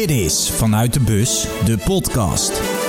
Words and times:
Dit 0.00 0.10
is 0.10 0.50
Vanuit 0.50 0.92
de 0.92 1.00
Bus, 1.00 1.46
de 1.64 1.78
podcast. 1.78 2.79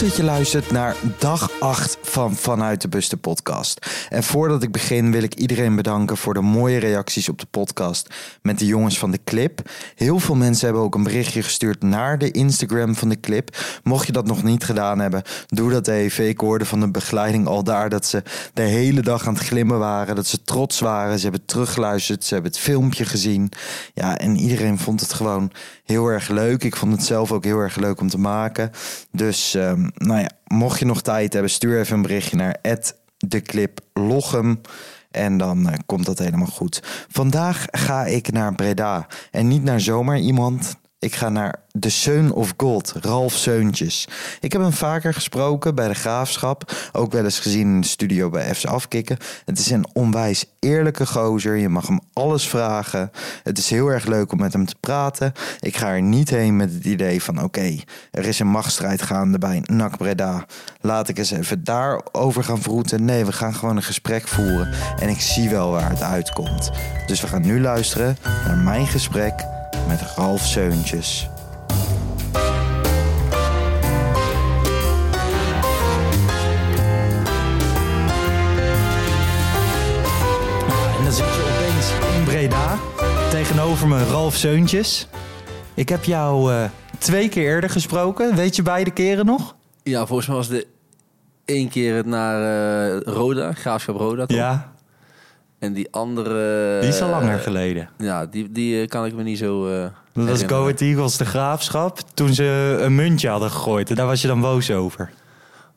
Dat 0.00 0.16
je 0.16 0.24
luistert 0.24 0.70
naar 0.70 0.96
dag 1.18 1.50
8 1.60 1.98
van 2.02 2.34
Vanuit 2.34 2.80
de 2.80 2.88
Bus 2.88 3.08
de 3.08 3.16
podcast. 3.16 3.86
En 4.08 4.22
voordat 4.22 4.62
ik 4.62 4.72
begin 4.72 5.12
wil 5.12 5.22
ik 5.22 5.34
iedereen 5.34 5.76
bedanken 5.76 6.16
voor 6.16 6.34
de 6.34 6.40
mooie 6.40 6.78
reacties 6.78 7.28
op 7.28 7.38
de 7.38 7.46
podcast 7.50 8.14
met 8.42 8.58
de 8.58 8.66
jongens 8.66 8.98
van 8.98 9.10
de 9.10 9.20
clip. 9.24 9.70
Heel 9.94 10.18
veel 10.18 10.34
mensen 10.34 10.64
hebben 10.64 10.84
ook 10.84 10.94
een 10.94 11.02
berichtje 11.02 11.42
gestuurd 11.42 11.82
naar 11.82 12.18
de 12.18 12.30
Instagram 12.30 12.94
van 12.94 13.08
de 13.08 13.20
clip. 13.20 13.56
Mocht 13.82 14.06
je 14.06 14.12
dat 14.12 14.26
nog 14.26 14.42
niet 14.42 14.64
gedaan 14.64 14.98
hebben, 14.98 15.22
doe 15.46 15.70
dat 15.70 15.88
even. 15.88 16.28
Ik 16.28 16.40
hoorde 16.40 16.64
van 16.64 16.80
de 16.80 16.90
begeleiding 16.90 17.46
al 17.46 17.64
daar 17.64 17.88
dat 17.88 18.06
ze 18.06 18.22
de 18.54 18.62
hele 18.62 19.00
dag 19.00 19.26
aan 19.26 19.34
het 19.34 19.42
glimmen 19.42 19.78
waren, 19.78 20.14
dat 20.14 20.26
ze 20.26 20.42
trots 20.42 20.80
waren. 20.80 21.16
Ze 21.16 21.22
hebben 21.22 21.44
teruggeluisterd, 21.44 22.24
ze 22.24 22.34
hebben 22.34 22.52
het 22.52 22.60
filmpje 22.60 23.04
gezien. 23.04 23.52
Ja, 23.94 24.18
en 24.18 24.36
iedereen 24.36 24.78
vond 24.78 25.00
het 25.00 25.12
gewoon 25.12 25.52
heel 25.84 26.06
erg 26.06 26.28
leuk. 26.28 26.64
Ik 26.64 26.76
vond 26.76 26.92
het 26.92 27.04
zelf 27.04 27.32
ook 27.32 27.44
heel 27.44 27.58
erg 27.58 27.76
leuk 27.76 28.00
om 28.00 28.08
te 28.08 28.18
maken. 28.18 28.70
Dus 29.10 29.54
ehm, 29.54 29.88
nou 29.94 30.20
ja, 30.20 30.30
mocht 30.46 30.78
je 30.78 30.84
nog 30.84 31.02
tijd 31.02 31.32
hebben, 31.32 31.50
stuur 31.50 31.80
even 31.80 31.96
een 31.96 32.02
berichtje 32.02 32.36
naar 32.36 32.56
de 33.16 33.42
clip 33.42 33.80
Lochem. 33.92 34.60
En 35.10 35.38
dan 35.38 35.68
eh, 35.68 35.78
komt 35.86 36.06
dat 36.06 36.18
helemaal 36.18 36.46
goed. 36.46 37.06
Vandaag 37.08 37.66
ga 37.70 38.04
ik 38.04 38.32
naar 38.32 38.54
Breda. 38.54 39.06
En 39.30 39.48
niet 39.48 39.62
naar 39.62 39.80
zomaar 39.80 40.18
iemand. 40.18 40.76
Ik 41.00 41.14
ga 41.14 41.28
naar 41.28 41.54
de 41.72 41.88
Seun 41.88 42.32
of 42.32 42.54
God, 42.56 42.94
Ralf 43.00 43.32
Seuntjes. 43.32 44.08
Ik 44.40 44.52
heb 44.52 44.62
hem 44.62 44.72
vaker 44.72 45.14
gesproken 45.14 45.74
bij 45.74 45.88
de 45.88 45.94
Graafschap. 45.94 46.72
Ook 46.92 47.12
wel 47.12 47.24
eens 47.24 47.38
gezien 47.38 47.74
in 47.74 47.80
de 47.80 47.86
studio 47.86 48.30
bij 48.30 48.54
FC 48.54 48.64
Afkikken. 48.64 49.16
Het 49.44 49.58
is 49.58 49.70
een 49.70 49.86
onwijs 49.92 50.44
eerlijke 50.58 51.06
gozer. 51.06 51.56
Je 51.56 51.68
mag 51.68 51.86
hem 51.86 52.00
alles 52.12 52.48
vragen. 52.48 53.10
Het 53.42 53.58
is 53.58 53.70
heel 53.70 53.88
erg 53.88 54.06
leuk 54.06 54.32
om 54.32 54.38
met 54.38 54.52
hem 54.52 54.66
te 54.66 54.74
praten. 54.80 55.32
Ik 55.60 55.76
ga 55.76 55.88
er 55.88 56.02
niet 56.02 56.30
heen 56.30 56.56
met 56.56 56.72
het 56.72 56.84
idee 56.84 57.22
van... 57.22 57.42
oké, 57.42 57.76
er 58.10 58.26
is 58.26 58.38
een 58.38 58.50
machtsstrijd 58.50 59.02
gaande 59.02 59.38
bij 59.38 59.62
NAC 59.66 59.96
Breda. 59.96 60.46
Laat 60.80 61.08
ik 61.08 61.18
eens 61.18 61.30
even 61.30 61.64
daarover 61.64 62.44
gaan 62.44 62.62
vroeten. 62.62 63.04
Nee, 63.04 63.24
we 63.24 63.32
gaan 63.32 63.54
gewoon 63.54 63.76
een 63.76 63.82
gesprek 63.82 64.28
voeren. 64.28 64.72
En 64.98 65.08
ik 65.08 65.20
zie 65.20 65.50
wel 65.50 65.70
waar 65.70 65.90
het 65.90 66.02
uitkomt. 66.02 66.70
Dus 67.06 67.20
we 67.20 67.26
gaan 67.26 67.46
nu 67.46 67.60
luisteren 67.60 68.16
naar 68.46 68.56
mijn 68.56 68.86
gesprek 68.86 69.58
met 69.88 70.00
Ralf 70.16 70.40
Seuntjes. 70.40 71.28
En 80.98 81.04
dan 81.04 81.12
zit 81.12 81.24
je 81.24 81.54
opeens 81.54 82.16
in 82.16 82.24
Breda. 82.24 82.78
Tegenover 83.30 83.88
me 83.88 84.04
Ralf 84.04 84.34
Seuntjes. 84.34 85.08
Ik 85.74 85.88
heb 85.88 86.04
jou 86.04 86.52
eh, 86.52 86.64
twee 86.98 87.28
keer 87.28 87.44
eerder 87.44 87.70
gesproken. 87.70 88.34
Weet 88.36 88.56
je 88.56 88.62
beide 88.62 88.90
keren 88.90 89.26
nog? 89.26 89.56
Ja, 89.82 90.06
volgens 90.06 90.28
mij 90.28 90.36
was 90.36 90.48
de 90.48 90.66
één 91.44 91.68
keer 91.68 91.94
het 91.94 92.06
naar 92.06 92.42
eh, 92.42 93.00
Roda, 93.00 93.52
Graafschap 93.52 93.96
Roda. 93.96 94.26
Toch? 94.26 94.36
Ja, 94.36 94.69
En 95.60 95.72
die 95.72 95.88
andere... 95.90 96.80
die 96.80 96.88
is 96.88 97.00
al 97.00 97.08
langer 97.08 97.36
eh, 97.36 97.42
geleden. 97.42 97.88
Ja, 97.98 98.26
die, 98.26 98.52
die 98.52 98.80
eh, 98.80 98.88
kan 98.88 99.06
ik 99.06 99.14
me 99.14 99.22
niet 99.22 99.38
zo 99.38 99.68
eh 99.68 99.86
Dat 100.12 100.28
was. 100.28 100.42
Go 100.42 100.68
Eagles 100.68 101.16
de 101.16 101.24
Graafschap. 101.24 102.00
Toen 102.14 102.34
ze 102.34 102.76
een 102.80 102.94
muntje 102.94 103.28
hadden 103.28 103.50
gegooid. 103.50 103.90
En 103.90 103.96
daar 103.96 104.06
was 104.06 104.22
je 104.22 104.28
dan 104.28 104.40
boos 104.40 104.70
over. 104.70 105.10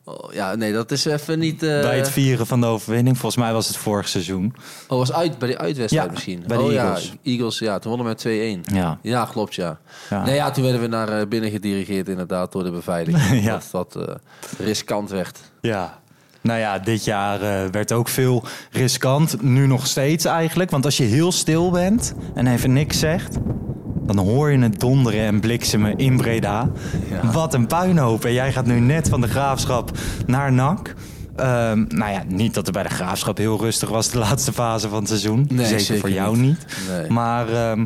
Oh, 0.04 0.32
ja, 0.32 0.54
nee, 0.54 0.72
dat 0.72 0.90
is 0.90 1.04
even 1.04 1.38
niet... 1.38 1.58
Bij 1.58 1.96
het 1.96 2.10
vieren 2.10 2.46
van 2.46 2.60
de 2.60 2.66
overwinning. 2.66 3.18
Volgens 3.18 3.42
mij 3.42 3.52
was 3.52 3.66
het 3.66 3.76
vorig 3.76 4.08
seizoen. 4.08 4.54
Oh, 4.88 4.98
was 4.98 5.12
uit, 5.12 5.38
bij 5.38 5.48
die 5.48 5.58
uitwedstrijd 5.58 6.06
Ja, 6.06 6.12
misschien. 6.12 6.44
bij 6.46 6.56
de 6.56 6.62
oh, 6.62 6.72
Eagles. 6.72 7.04
Ja, 7.22 7.30
Eagles, 7.32 7.58
ja, 7.58 7.78
toen 7.78 7.96
wonnen 7.96 8.16
we 8.16 8.28
met 8.28 8.68
2-1. 8.68 8.74
Ja. 8.74 8.98
Ja, 9.02 9.24
klopt, 9.24 9.54
ja. 9.54 9.78
Ja. 10.10 10.24
Nee, 10.24 10.34
ja, 10.34 10.50
toen 10.50 10.62
werden 10.62 10.80
we 10.80 10.86
naar 10.86 11.28
binnen 11.28 11.50
gedirigeerd 11.50 12.08
inderdaad 12.08 12.52
door 12.52 12.64
de 12.64 12.70
beveiliging. 12.70 13.42
Ja. 13.44 13.60
Dat 13.70 13.94
dat 13.94 14.18
riskant 14.58 15.10
werd. 15.10 15.38
Ja. 15.60 16.02
Nou 16.44 16.58
ja, 16.58 16.78
dit 16.78 17.04
jaar 17.04 17.42
eh, 17.42 17.70
werd 17.70 17.92
ook 17.92 18.08
veel 18.08 18.44
riskant. 18.70 19.42
Nu 19.42 19.66
nog 19.66 19.86
steeds 19.86 20.24
eigenlijk. 20.24 20.70
Want 20.70 20.84
als 20.84 20.96
je 20.96 21.04
heel 21.04 21.32
stil 21.32 21.70
bent 21.70 22.14
en 22.34 22.46
even 22.46 22.72
niks 22.72 22.98
zegt... 22.98 23.36
dan 24.02 24.18
hoor 24.18 24.50
je 24.50 24.58
het 24.58 24.80
donderen 24.80 25.20
en 25.20 25.40
bliksemen 25.40 25.96
in 25.96 26.16
Breda. 26.16 26.70
Ja. 27.10 27.30
Wat 27.30 27.54
een 27.54 27.66
puinhoop. 27.66 28.24
En 28.24 28.32
jij 28.32 28.52
gaat 28.52 28.66
nu 28.66 28.80
net 28.80 29.08
van 29.08 29.20
de 29.20 29.28
Graafschap 29.28 29.90
naar 30.26 30.52
NAC. 30.52 30.94
Ehm, 31.36 31.84
nou 31.88 32.12
ja, 32.12 32.22
niet 32.28 32.54
dat 32.54 32.66
het 32.66 32.74
bij 32.74 32.82
de 32.82 32.94
Graafschap 32.94 33.36
heel 33.36 33.58
rustig 33.60 33.88
was... 33.88 34.10
de 34.10 34.18
laatste 34.28 34.52
fase 34.52 34.88
van 34.88 34.98
het 34.98 35.08
seizoen. 35.08 35.46
Nee, 35.50 35.66
zeker, 35.66 35.84
zeker 35.84 36.00
voor 36.00 36.10
jou 36.10 36.36
niet. 36.36 36.44
niet. 36.46 36.88
Nee. 36.88 37.10
Maar 37.10 37.48
ehm, 37.48 37.84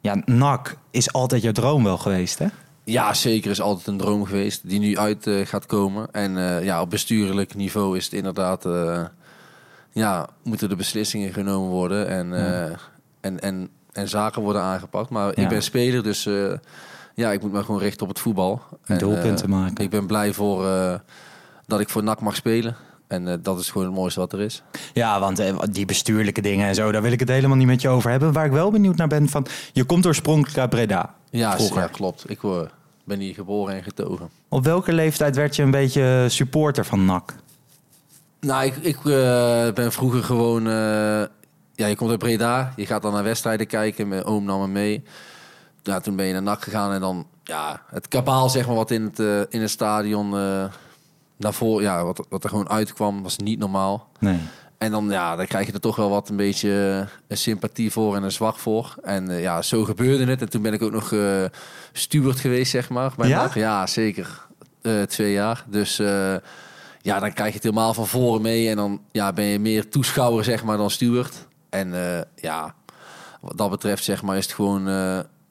ja, 0.00 0.22
NAC 0.24 0.76
is 0.90 1.12
altijd 1.12 1.42
jouw 1.42 1.52
droom 1.52 1.84
wel 1.84 1.98
geweest, 1.98 2.38
hè? 2.38 2.46
Ja, 2.88 3.14
zeker 3.14 3.50
is 3.50 3.60
altijd 3.60 3.86
een 3.86 3.96
droom 3.96 4.24
geweest 4.24 4.68
die 4.68 4.78
nu 4.78 4.98
uit 4.98 5.26
eh, 5.26 5.46
gaat 5.46 5.66
komen. 5.66 6.08
En 6.12 6.36
eh, 6.38 6.64
ja, 6.64 6.80
op 6.80 6.90
bestuurlijk 6.90 7.54
niveau 7.54 7.96
is 7.96 8.04
het 8.04 8.12
inderdaad... 8.12 8.64
eh, 8.66 9.04
ja, 9.92 10.28
moeten 10.42 10.68
de 10.68 10.76
beslissingen 10.76 11.32
genomen 11.32 11.70
worden 11.70 12.08
en, 12.08 12.32
en, 13.20 13.40
en, 13.40 13.68
en 13.92 14.08
zaken 14.08 14.42
worden 14.42 14.62
aangepakt. 14.62 15.10
Maar 15.10 15.26
Ja. 15.26 15.42
ik 15.42 15.48
ben 15.48 15.62
speler, 15.62 16.02
dus 16.02 16.28
ja, 17.14 17.32
ik 17.32 17.42
moet 17.42 17.52
me 17.52 17.64
gewoon 17.64 17.80
richten 17.80 18.02
op 18.02 18.08
het 18.08 18.18
voetbal. 18.18 18.62
En, 18.84 18.98
doelpunten 18.98 19.50
maken. 19.50 19.84
Ik 19.84 19.90
ben 19.90 20.06
blij 20.06 20.32
voor, 20.32 20.64
dat 21.66 21.80
ik 21.80 21.88
voor 21.88 22.02
NAC 22.02 22.20
mag 22.20 22.36
spelen. 22.36 22.76
En 23.06 23.38
dat 23.42 23.60
is 23.60 23.70
gewoon 23.70 23.86
het 23.86 23.96
mooiste 23.96 24.20
wat 24.20 24.32
er 24.32 24.40
is. 24.40 24.62
Ja, 24.92 25.20
want 25.20 25.42
die 25.74 25.84
bestuurlijke 25.86 26.40
dingen 26.40 26.66
en 26.66 26.74
zo, 26.74 26.92
daar 26.92 27.02
wil 27.02 27.12
ik 27.12 27.20
het 27.20 27.28
helemaal 27.28 27.56
niet 27.56 27.66
met 27.66 27.80
je 27.82 27.88
over 27.88 28.10
hebben. 28.10 28.32
Waar 28.32 28.44
ik 28.44 28.52
wel 28.52 28.70
benieuwd 28.70 28.96
naar 28.96 29.08
ben 29.08 29.28
van, 29.28 29.46
je 29.72 29.84
komt 29.84 30.06
oorspronkelijk 30.06 30.58
uit 30.58 30.70
Breda. 30.70 31.14
Ja, 31.36 31.56
Vroeger. 31.56 31.80
ja 31.80 31.86
klopt. 31.86 32.30
Ik 32.30 32.42
eh, 32.42 32.60
ben 33.04 33.18
hier 33.18 33.34
geboren 33.34 33.74
en 33.74 33.82
getogen. 33.82 34.30
Op 34.48 34.64
welke 34.64 34.92
leeftijd 34.92 35.36
werd 35.36 35.56
je 35.56 35.62
een 35.62 35.70
beetje 35.70 36.26
supporter 36.28 36.84
van 36.84 37.04
NAC? 37.04 37.34
Nou, 38.40 38.64
ik, 38.64 38.76
ik 38.76 38.96
eh, 38.96 39.72
ben 39.72 39.92
vroeger 39.92 40.22
gewoon... 40.24 40.66
eh, 40.66 41.22
ja, 41.74 41.86
je 41.86 41.96
komt 41.96 42.10
uit 42.10 42.18
Breda. 42.18 42.72
Je 42.76 42.86
gaat 42.86 43.02
dan 43.02 43.12
naar 43.12 43.22
wedstrijden 43.22 43.66
kijken. 43.66 44.08
Mijn 44.08 44.24
oom 44.24 44.44
nam 44.44 44.60
me 44.60 44.68
mee. 44.68 45.02
Ja, 45.82 46.00
toen 46.00 46.16
ben 46.16 46.26
je 46.26 46.32
naar 46.32 46.42
NAC 46.42 46.62
gegaan. 46.62 46.92
En 46.92 47.00
dan, 47.00 47.26
ja, 47.44 47.82
het 47.90 48.08
kabaal 48.08 48.48
zeg 48.48 48.66
maar 48.66 48.76
wat 48.76 48.90
in 48.90 49.02
het, 49.02 49.18
in 49.52 49.60
het 49.60 49.70
stadion... 49.70 50.34
daarvoor, 51.38 51.82
ja, 51.82 52.04
wat, 52.04 52.26
wat 52.28 52.44
er 52.44 52.50
gewoon 52.50 52.68
uitkwam, 52.68 53.22
was 53.22 53.36
niet 53.36 53.58
normaal. 53.58 54.08
Nee. 54.18 54.38
En 54.78 54.90
dan, 54.90 55.10
ja, 55.10 55.36
dan 55.36 55.46
krijg 55.46 55.66
je 55.66 55.72
er 55.72 55.80
toch 55.80 55.96
wel 55.96 56.10
wat 56.10 56.28
een 56.28 56.36
beetje 56.36 57.00
eh, 57.00 57.18
een 57.28 57.36
sympathie 57.36 57.92
voor 57.92 58.16
en 58.16 58.22
een 58.22 58.32
zwak 58.32 58.58
voor. 58.58 58.94
En 59.02 59.30
eh, 59.30 59.40
ja, 59.40 59.62
zo 59.62 59.84
gebeurde 59.84 60.24
het. 60.24 60.40
En 60.40 60.48
toen 60.48 60.62
ben 60.62 60.72
ik 60.72 60.82
ook 60.82 60.92
nog 60.92 61.12
eh 61.12 61.44
steward 61.92 62.40
geweest, 62.40 62.70
zeg 62.70 62.88
maar. 62.88 63.12
Bij 63.16 63.28
Ja? 63.28 63.50
Ja, 63.54 63.86
zeker. 63.86 64.44
Twee 65.06 65.32
jaar. 65.32 65.64
Dus 65.68 65.96
ja, 67.02 67.18
dan 67.18 67.32
krijg 67.32 67.48
je 67.48 67.54
het 67.54 67.62
helemaal 67.62 67.94
van 67.94 68.06
voren 68.06 68.42
mee. 68.42 68.68
En 68.68 68.76
dan 68.76 69.00
ja, 69.12 69.32
ben 69.32 69.44
je 69.44 69.58
meer 69.58 69.88
toeschouwer, 69.88 70.44
zeg 70.44 70.64
maar, 70.64 70.76
dan 70.76 70.90
steward. 70.90 71.46
En 71.70 71.94
ja, 72.34 72.74
wat 73.40 73.58
dat 73.58 73.70
betreft, 73.70 74.04
zeg 74.04 74.22
maar, 74.22 74.36
is 74.36 74.44
het 74.44 74.54
gewoon 74.54 74.88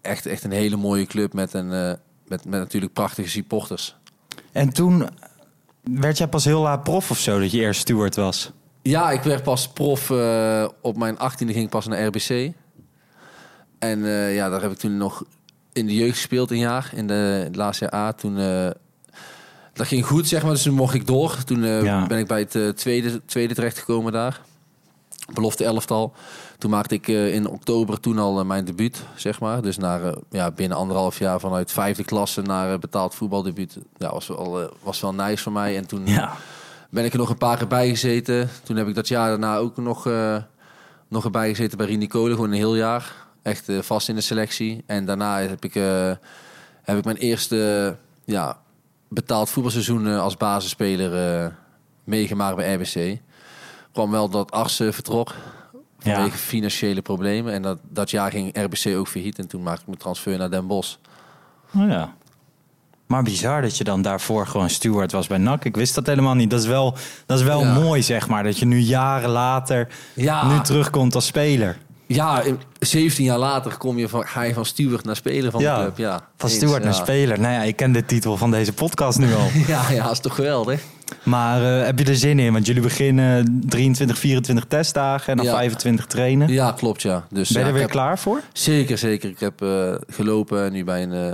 echt, 0.02 0.25
echt 0.25 0.44
een 0.44 0.52
hele 0.52 0.75
mooie 0.75 1.06
club 1.06 1.34
met, 1.34 1.53
een, 1.53 1.68
met, 2.28 2.46
met 2.46 2.59
natuurlijk 2.59 2.94
prachtige 2.94 3.30
supporters. 3.30 3.96
En 4.52 4.69
toen 4.69 5.09
werd 5.81 6.18
jij 6.18 6.28
pas 6.28 6.46
heel 6.46 6.62
laat 6.62 6.84
prof 6.84 7.12
of 7.12 7.18
zo, 7.18 7.40
dat 7.40 7.52
je 7.52 7.59
eerst 7.59 7.81
steward 7.81 8.16
was? 8.16 8.52
Ja, 8.90 9.12
ik 9.12 9.22
werd 9.22 9.44
pas 9.44 9.68
prof 9.69 10.09
eh, 10.09 10.68
op 10.81 10.97
mijn 10.97 11.16
18e 11.16 11.35
ging 11.38 11.56
ik 11.57 11.69
pas 11.69 11.88
naar 11.88 12.06
RBC. 12.06 12.53
En 13.79 14.06
eh, 14.06 14.35
ja, 14.35 14.50
daar 14.50 14.62
heb 14.62 14.72
ik 14.72 14.78
toen 14.78 14.97
nog 14.97 15.23
in 15.74 15.86
de 15.86 15.95
jeugd 15.95 16.15
gespeeld 16.15 16.51
een 16.51 16.57
jaar, 16.57 16.92
in 16.95 17.07
de 17.07 17.50
laatste 17.51 17.83
jaar 17.92 18.01
A. 18.01 18.12
Toen, 18.13 18.38
eh, 18.38 18.69
dat 19.74 19.88
ging 19.88 20.06
goed, 20.06 20.27
zeg 20.27 20.44
maar, 20.44 20.51
dus 20.51 20.62
toen 20.63 20.74
mocht 20.74 20.94
ik 20.94 21.07
door. 21.07 21.44
Toen 21.44 21.63
Ja. 21.83 22.07
ben 22.07 22.18
ik 22.19 22.27
bij 22.27 22.48
het 22.50 22.77
tweede, 22.77 23.21
tweede 23.25 23.54
terechtgekomen 23.54 24.12
daar. 24.12 24.42
Belofte 25.33 25.63
elftal. 25.63 26.13
Toen 26.57 26.71
maakte 26.71 26.95
ik 26.95 27.07
in 27.07 27.48
oktober 27.48 28.00
toen 28.00 28.19
al 28.19 28.45
mijn 28.45 28.65
debuut, 28.65 29.04
zeg 29.15 29.39
maar. 29.39 29.62
Dus 29.62 29.77
naar, 29.77 30.15
ja, 30.30 30.51
binnen 30.51 30.77
anderhalf 30.77 31.19
jaar 31.19 31.39
vanuit 31.39 31.71
vijfde 31.71 32.04
klasse 32.04 32.42
naar 32.42 32.80
betaald 32.80 33.15
voetbaldebuut. 33.15 33.77
Ja, 33.98 34.12
was 34.12 34.27
wel, 34.27 34.74
was 34.83 35.01
wel 35.01 35.13
nice 35.13 35.44
voor 35.44 35.51
mij. 35.51 35.77
En 35.77 35.88
toen 35.88 36.07
Ja. 36.07 36.38
Ben 36.95 37.06
ik 37.06 37.12
er 37.13 37.18
nog 37.19 37.30
een 37.30 37.38
paar 37.38 37.57
keer 37.57 37.68
bij 37.68 37.89
gezeten. 37.89 38.50
Toen 38.63 38.75
heb 38.75 38.88
ik 38.88 38.95
dat 38.95 39.07
jaar 39.07 39.30
daarna 39.30 39.57
ook 39.57 39.77
nog, 39.77 40.07
eh 40.07 40.38
nog 41.07 41.24
erbij 41.24 41.50
gezeten 41.50 41.77
bij 41.77 41.88
Rini 41.88 42.07
Kolen, 42.07 42.36
gewoon 42.36 42.50
een 42.50 42.56
heel 42.57 42.75
jaar. 42.75 43.13
Echt 43.42 43.69
eh, 43.69 43.80
vast 43.81 44.09
in 44.09 44.15
de 44.15 44.21
selectie. 44.21 44.83
En 44.86 45.06
daarna 45.06 45.39
heb 45.39 45.63
ik, 45.65 45.75
eh, 45.75 46.12
heb 46.81 46.97
ik 46.97 47.03
mijn 47.06 47.18
eerste 47.18 47.95
ja, 48.25 48.59
betaald 49.09 49.50
voetbalseizoen 49.50 50.07
als 50.07 50.38
basisspeler 50.38 51.51
meegemaakt 52.03 52.56
bij 52.56 52.74
RBC. 52.74 53.19
kwam 53.92 54.12
wel 54.12 54.30
dat 54.30 54.51
Arsen 54.51 54.94
vertrok 54.94 55.33
vanwege 56.00 56.24
Ja. 56.25 56.30
financiële 56.31 57.01
problemen. 57.01 57.53
En 57.53 57.62
dat, 57.62 57.80
dat 57.89 58.09
jaar 58.09 58.31
ging 58.31 58.57
RBC 58.57 58.97
ook 58.97 59.07
failliet. 59.07 59.39
En 59.39 59.47
toen 59.47 59.63
maakte 59.63 59.81
ik 59.81 59.88
mijn 59.88 60.00
transfer 60.00 60.38
naar 60.38 60.50
Den 60.50 60.68
Bosch. 60.68 60.95
Oh 61.75 61.89
ja. 61.89 62.13
Maar 63.07 63.24
bizar 63.24 63.62
dat 63.62 63.78
je 63.78 63.84
dan 63.84 64.02
daarvoor 64.02 64.48
gewoon 64.48 64.69
steward 64.69 65.12
was 65.12 65.28
bij 65.28 65.38
NAC. 65.38 65.66
Ik 65.66 65.75
wist 65.75 65.96
dat 65.96 66.06
helemaal 66.06 66.34
niet. 66.36 66.50
Dat 66.50 66.60
is 66.60 66.68
wel, 66.68 66.96
dat 67.25 67.38
is 67.40 67.44
wel 67.46 67.60
Ja. 67.62 67.74
mooi, 67.74 68.04
zeg 68.04 68.28
maar. 68.28 68.44
Dat 68.44 68.57
je 68.57 68.66
nu 68.66 68.80
jaren 68.80 69.30
later 69.30 69.88
Ja. 70.13 70.48
nu 70.48 70.60
terugkomt 70.62 71.16
als 71.16 71.25
speler. 71.25 71.78
Ja, 72.07 72.42
in- 72.42 72.60
17 72.80 73.25
jaar 73.25 73.38
later 73.38 73.78
kom 73.78 73.98
je 73.98 74.10
van, 74.10 74.25
ga 74.28 74.42
je 74.42 74.54
van 74.54 74.66
steward 74.66 75.06
naar 75.06 75.16
speler 75.16 75.52
van 75.52 75.62
Ja, 75.62 75.75
de 75.78 75.81
club. 75.81 75.98
Ja, 75.98 76.22
Van 76.38 76.50
Eens, 76.50 76.57
steward 76.57 76.84
naar 76.84 76.94
speler. 76.94 77.40
Nou 77.40 77.54
ja, 77.54 77.62
ik 77.62 77.75
ken 77.75 77.92
de 77.92 78.06
titel 78.06 78.38
van 78.38 78.52
deze 78.52 78.74
podcast 78.74 79.19
nu 79.19 79.34
al. 79.34 79.48
Ja, 79.68 79.90
ja, 79.92 80.12
is 80.12 80.19
toch 80.19 80.36
geweldig? 80.36 80.81
maar 81.24 81.80
eh, 81.80 81.86
heb 81.86 82.00
je 82.00 82.06
er 82.06 82.16
zin 82.16 82.40
in? 82.40 82.54
Want 82.54 82.66
jullie 82.66 82.81
beginnen 82.81 83.62
23, 83.66 84.18
24 84.18 84.66
testdagen 84.68 85.28
en 85.31 85.38
dan 85.38 85.46
Ja. 85.46 85.52
25 85.56 86.06
trainen. 86.06 86.48
Ja, 86.50 86.72
klopt 86.72 87.02
ja. 87.02 87.25
Dus, 87.30 87.48
ben 87.50 87.57
je 87.57 87.60
ja, 87.60 87.66
er 87.66 87.72
weer 87.74 87.81
heb- 87.81 87.92
klaar 87.92 88.19
voor? 88.19 88.42
Zeker, 88.54 88.98
zeker. 88.98 89.30
Ik 89.30 89.40
heb 89.40 89.62
eh, 89.62 89.96
gelopen 90.07 90.66
en 90.66 90.72
nu 90.72 90.84
bij 90.84 91.04
een, 91.04 91.12
eh, 91.13 91.34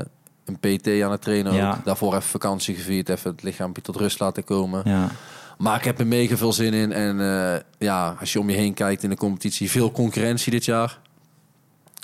een 0.59 0.77
PT 0.77 0.87
aan 0.87 1.11
het 1.11 1.21
trainen 1.21 1.51
ook. 1.51 1.85
Daarvoor 1.85 2.15
even 2.15 2.29
vakantie 2.29 2.75
gevierd, 2.75 3.09
even 3.09 3.31
het 3.31 3.43
lichaampje 3.43 3.81
tot 3.81 3.95
rust 3.95 4.19
laten 4.19 4.43
komen. 4.43 4.81
Ja. 4.85 5.09
Maar 5.57 5.77
ik 5.77 5.83
heb 5.83 5.99
er 5.99 6.07
mega 6.07 6.37
veel 6.37 6.53
zin 6.53 6.73
in. 6.73 6.91
En 6.91 7.19
eh, 7.19 7.59
ja, 7.77 8.15
als 8.19 8.33
je 8.33 8.39
om 8.39 8.49
je 8.49 8.55
heen 8.55 8.73
kijkt 8.73 9.03
in 9.03 9.09
de 9.09 9.15
competitie, 9.15 9.71
veel 9.71 9.91
concurrentie 9.91 10.51
dit 10.51 10.65
jaar. 10.65 10.99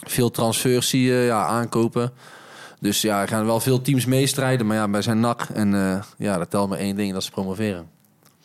Veel 0.06 0.32
transfers 0.32 0.90
zie 0.90 1.02
je, 1.02 1.16
ja, 1.16 1.46
aankopen. 1.46 2.12
Dus 2.80 3.02
ja, 3.02 3.22
er 3.22 3.28
gaan 3.28 3.46
wel 3.46 3.60
veel 3.60 3.82
teams 3.82 4.06
meestrijden. 4.06 4.66
Maar 4.68 4.78
ja, 4.78 4.90
wij 4.90 5.02
zijn 5.02 5.20
NAC. 5.20 5.48
En 5.54 5.74
eh, 5.74 6.04
ja, 6.18 6.38
dat 6.38 6.50
telt 6.50 6.70
maar 6.70 6.78
één 6.78 6.96
ding, 6.96 7.14
dat 7.14 7.22
is 7.22 7.30
promoveren. 7.30 7.90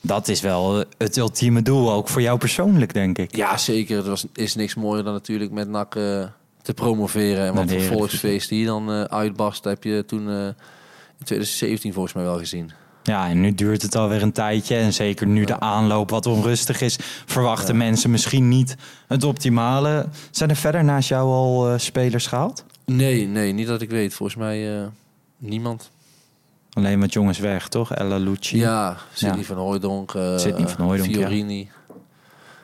Dat 0.01 0.29
is 0.29 0.41
wel 0.41 0.85
het 0.99 1.17
ultieme 1.17 1.63
doel, 1.63 1.93
ook 1.93 2.09
voor 2.09 2.23
jou 2.23 2.39
persoonlijk, 2.39 2.95
denk 2.95 3.19
ik. 3.19 3.37
Ja, 3.37 3.57
zeker. 3.57 3.97
Er 3.97 4.09
was, 4.09 4.27
is 4.35 4.55
niks 4.55 4.75
mooier 4.75 5.05
dan 5.05 5.13
natuurlijk 5.13 5.51
met 5.51 5.69
NAC 5.69 5.95
eh, 5.95 6.25
te 6.63 6.75
promoveren. 6.75 7.47
En 7.47 7.55
wat 7.55 7.71
voor 7.71 7.81
volksfeest 7.81 8.49
die 8.49 8.67
dan 8.67 8.91
eh, 8.93 9.03
uitbarst, 9.03 9.65
heb 9.65 9.85
je 9.85 10.05
toen 10.07 10.29
eh, 10.29 10.45
in 11.19 11.25
2017 11.25 11.93
volgens 11.93 12.15
mij 12.15 12.25
wel 12.25 12.39
gezien. 12.39 12.71
Ja, 13.03 13.29
en 13.29 13.41
nu 13.41 13.55
duurt 13.55 13.83
het 13.83 13.95
alweer 13.97 14.23
een 14.23 14.33
tijdje. 14.33 14.77
En 14.77 14.93
zeker 14.93 15.27
nu 15.27 15.45
de 15.45 15.61
aanloop 15.61 16.11
wat 16.11 16.27
onrustig 16.27 16.81
is, 16.81 16.99
verwachten 17.27 17.77
mensen 17.77 18.11
misschien 18.11 18.49
niet 18.49 18.77
het 19.09 19.25
optimale. 19.25 20.07
Zijn 20.31 20.51
er 20.51 20.57
verder 20.57 20.85
naast 20.85 21.09
jou 21.09 21.29
al 21.29 21.69
eh, 21.73 21.79
spelers 21.79 22.27
gehaald? 22.27 22.65
Nee, 22.87 23.27
nee, 23.27 23.53
niet 23.53 23.67
dat 23.67 23.81
ik 23.83 23.91
weet. 23.91 24.15
Volgens 24.15 24.39
mij 24.39 24.89
niemand. 25.39 25.91
Alleen 26.73 27.01
wat 27.01 27.13
jongens 27.13 27.39
weg, 27.39 27.69
toch? 27.69 27.93
Ella 27.95 28.17
Lucci. 28.17 28.57
Ja, 28.59 28.97
Sidney 29.13 29.39
Ja. 29.39 29.45
van 29.45 29.57
Hooijdonk, 29.57 30.11
Sidney 30.37 30.69
van 30.69 30.85
Hooijdonk, 30.85 31.15
ja. 31.15 31.65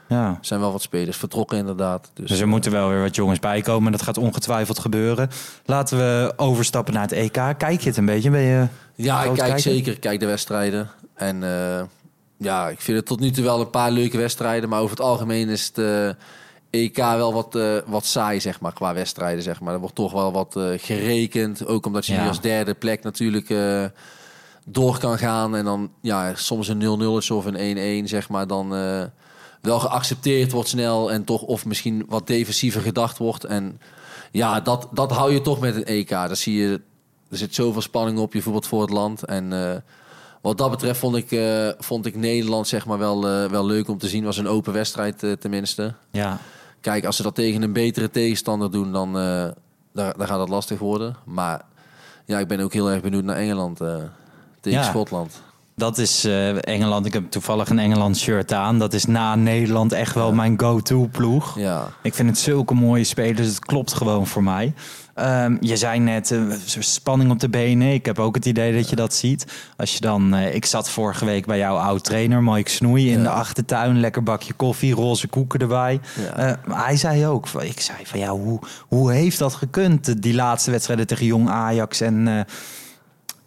Ja. 0.08 0.38
zijn 0.40 0.60
wel 0.60 0.72
wat 0.72 0.82
spelers 0.82 1.16
vertrokken 1.16 1.58
inderdaad. 1.58 2.10
Dus, 2.14 2.28
Dus 2.28 2.40
er 2.40 2.48
moeten 2.48 2.72
wel 2.72 2.88
weer 2.88 3.00
wat 3.02 3.14
jongens 3.14 3.38
bij 3.38 3.60
komen. 3.60 3.92
Dat 3.92 4.02
gaat 4.02 4.18
ongetwijfeld 4.18 4.78
gebeuren. 4.78 5.30
Laten 5.64 5.98
we 5.98 6.32
overstappen 6.36 6.94
naar 6.94 7.02
het 7.02 7.12
EK. 7.12 7.32
Kijk 7.58 7.80
je 7.80 7.88
het 7.88 7.96
een 7.96 8.06
beetje? 8.06 8.30
Ben 8.30 8.40
je... 8.40 8.66
Ja, 8.94 9.22
ik 9.22 9.32
kijk 9.34 9.58
zeker. 9.58 9.92
Ik 9.92 10.00
kijk 10.00 10.20
de 10.20 10.26
wedstrijden. 10.26 10.90
En 11.14 11.42
eh, 11.42 11.82
ja, 12.38 12.68
ik 12.68 12.80
vind 12.80 12.96
het 12.96 13.06
tot 13.06 13.20
nu 13.20 13.30
toe 13.30 13.44
wel 13.44 13.60
een 13.60 13.70
paar 13.70 13.90
leuke 13.90 14.16
wedstrijden. 14.16 14.68
Maar 14.68 14.80
over 14.80 14.96
het 14.96 15.04
algemeen 15.06 15.48
is 15.48 15.66
het 15.66 15.78
eh, 15.78 16.80
EK 16.82 16.96
wel 16.96 17.32
wat, 17.32 17.54
eh, 17.54 17.76
wat 17.86 18.04
saai, 18.04 18.40
zeg 18.40 18.60
maar, 18.60 18.72
qua 18.72 18.94
wedstrijden. 18.94 19.42
Zeg 19.42 19.60
maar. 19.60 19.72
Er 19.74 19.80
wordt 19.80 19.94
toch 19.94 20.12
wel 20.12 20.32
wat 20.32 20.56
eh, 20.56 20.64
gerekend. 20.76 21.66
Ook 21.66 21.86
omdat 21.86 22.06
je 22.06 22.12
Ja. 22.14 22.28
als 22.28 22.40
derde 22.40 22.74
plek 22.74 23.02
natuurlijk 23.02 23.50
eh, 23.50 23.84
door 24.64 24.98
kan 24.98 25.18
gaan. 25.18 25.56
En 25.56 25.64
dan 25.64 25.90
ja, 26.00 26.34
soms 26.34 26.68
een 26.68 26.80
0-0 27.00 27.16
is 27.18 27.30
of 27.30 27.44
een 27.44 28.04
1-1, 28.04 28.08
zeg 28.08 28.28
maar. 28.28 28.46
Dan 28.46 28.74
eh, 28.74 29.02
wel 29.60 29.78
geaccepteerd 29.78 30.52
wordt 30.52 30.68
snel. 30.68 31.12
En 31.12 31.24
toch 31.24 31.42
of 31.42 31.66
misschien 31.66 32.04
wat 32.08 32.26
defensiever 32.26 32.80
gedacht 32.80 33.18
wordt. 33.18 33.44
En 33.44 33.80
ja, 34.30 34.60
dat, 34.60 34.88
dat 34.92 35.10
hou 35.10 35.32
je 35.32 35.40
toch 35.40 35.60
met 35.60 35.76
een 35.76 35.84
EK. 35.84 36.08
Daar 36.08 36.36
zie 36.36 36.56
je, 36.56 36.80
er 37.30 37.36
zit 37.36 37.54
zoveel 37.54 37.82
spanning 37.82 38.18
op. 38.18 38.32
Je 38.32 38.42
voetbalt 38.42 38.66
voor 38.66 38.80
het 38.80 38.90
land. 38.90 39.24
En 39.24 39.52
eh, 39.52 39.76
wat 40.42 40.58
dat 40.58 40.70
betreft 40.70 40.98
vond 40.98 41.16
ik, 41.16 41.32
eh, 41.32 41.68
vond 41.78 42.06
ik 42.06 42.16
Nederland 42.16 42.68
zeg 42.68 42.86
maar 42.86 42.98
wel, 42.98 43.28
eh, 43.28 43.50
wel 43.50 43.66
leuk 43.66 43.88
om 43.88 43.98
te 43.98 44.08
zien. 44.08 44.24
Was 44.24 44.36
een 44.36 44.48
open 44.48 44.72
wedstrijd 44.72 45.36
tenminste. 45.40 45.94
Ja. 46.10 46.38
Kijk, 46.80 47.04
als 47.04 47.16
ze 47.16 47.22
dat 47.22 47.34
tegen 47.34 47.62
een 47.62 47.72
betere 47.72 48.10
tegenstander 48.10 48.70
doen, 48.70 48.92
dan, 48.92 49.12
daar, 49.12 49.54
dan 49.92 50.26
gaat 50.26 50.38
dat 50.38 50.48
lastig 50.48 50.78
worden. 50.78 51.16
Maar 51.24 51.62
ja, 52.24 52.38
ik 52.38 52.48
ben 52.48 52.60
ook 52.60 52.72
heel 52.72 52.90
erg 52.90 53.02
benieuwd 53.02 53.24
naar 53.24 53.36
Engeland 53.36 53.76
tegen 54.60 54.78
Ja. 54.78 54.82
Schotland. 54.82 55.42
Dat 55.78 55.98
is 55.98 56.24
eh, 56.24 56.66
Engeland. 56.68 57.06
Ik 57.06 57.12
heb 57.12 57.30
toevallig 57.30 57.68
een 57.70 57.78
Engeland 57.78 58.18
shirt 58.18 58.52
aan. 58.52 58.78
Dat 58.78 58.92
is 58.92 59.04
na 59.04 59.34
Nederland 59.34 59.92
echt 59.92 60.14
wel 60.14 60.32
mijn 60.32 60.60
go-to 60.60 61.06
ploeg. 61.12 61.58
Ja, 61.58 61.88
Ik 62.02 62.14
vind 62.14 62.28
het 62.28 62.38
zulke 62.38 62.74
mooie 62.74 63.04
spelers. 63.04 63.46
Het 63.48 63.58
klopt 63.64 63.92
gewoon 63.92 64.26
voor 64.26 64.42
mij. 64.42 64.72
Ehm, 65.14 65.56
je 65.60 65.76
zei 65.76 65.98
net, 65.98 66.30
eh, 66.30 66.40
spanning 66.78 67.30
op 67.30 67.40
de 67.40 67.48
benen. 67.48 67.92
Ik 67.92 68.06
heb 68.06 68.18
ook 68.18 68.34
het 68.34 68.46
idee 68.46 68.74
dat 68.76 68.90
je 68.90 68.96
dat 68.96 69.14
ziet. 69.14 69.46
Als 69.76 69.94
je 69.94 70.00
dan, 70.00 70.34
eh, 70.34 70.54
ik 70.54 70.64
zat 70.64 70.90
vorige 70.90 71.24
week 71.24 71.46
bij 71.46 71.58
jouw 71.58 71.76
oud 71.76 72.04
trainer 72.04 72.42
Mike 72.42 72.70
Snoei 72.70 73.10
in 73.10 73.16
Ja. 73.18 73.22
de 73.22 73.30
achtertuin. 73.30 74.00
Lekker 74.00 74.22
bakje 74.22 74.52
koffie, 74.52 74.94
roze 74.94 75.28
koeken 75.28 75.60
erbij. 75.60 76.00
Ja. 76.36 76.58
Hij 76.70 76.96
zei 76.96 77.26
ook, 77.26 77.48
ik 77.48 77.80
zei 77.80 77.98
van 78.04 78.18
ja, 78.18 78.30
hoe, 78.30 78.58
hoe 78.88 79.12
heeft 79.12 79.38
dat 79.38 79.54
gekund? 79.54 80.22
Die 80.22 80.34
laatste 80.34 80.70
wedstrijden 80.70 81.06
tegen 81.06 81.26
Jong 81.26 81.48
Ajax 81.48 82.00
en... 82.00 82.46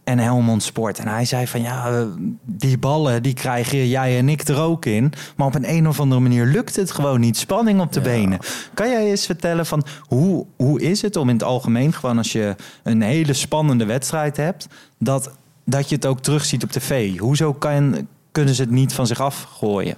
en 0.03 0.19
Helmond 0.19 0.63
Sport. 0.63 0.99
En 0.99 1.07
hij 1.07 1.25
zei 1.25 1.47
van 1.47 1.61
ja, 1.61 1.87
eh, 1.91 2.05
die 2.45 2.77
ballen 2.77 3.23
die 3.23 3.33
krijgen 3.33 3.87
jij 3.87 4.17
en 4.17 4.29
ik 4.29 4.41
er 4.47 4.59
ook 4.59 4.85
in. 4.85 5.13
Maar 5.35 5.47
op 5.47 5.55
een, 5.55 5.69
een 5.69 5.87
of 5.87 5.99
andere 5.99 6.21
manier 6.21 6.45
lukt 6.45 6.75
het 6.75 6.91
gewoon 6.91 7.19
niet. 7.19 7.37
Spanning 7.37 7.81
op 7.81 7.93
de 7.93 7.99
Ja. 7.99 8.05
benen. 8.05 8.39
Kan 8.73 8.89
jij 8.89 9.09
eens 9.09 9.25
vertellen 9.25 9.65
van 9.65 9.85
hoe, 9.99 10.45
hoe 10.55 10.81
is 10.81 11.01
het 11.01 11.15
om 11.15 11.27
in 11.29 11.35
het 11.35 11.43
algemeen 11.43 11.93
gewoon 11.93 12.17
als 12.17 12.31
je 12.31 12.55
een 12.83 13.01
hele 13.01 13.33
spannende 13.33 13.85
wedstrijd 13.85 14.37
hebt, 14.37 14.67
dat, 14.99 15.31
dat 15.65 15.89
je 15.89 15.95
het 15.95 16.05
ook 16.05 16.19
terugziet 16.19 16.63
op 16.63 16.71
tv? 16.71 17.17
Hoezo 17.17 17.53
kan, 17.53 18.07
kunnen 18.31 18.55
ze 18.55 18.61
het 18.61 18.71
niet 18.71 18.93
van 18.93 19.07
zich 19.07 19.19
afgooien? 19.19 19.95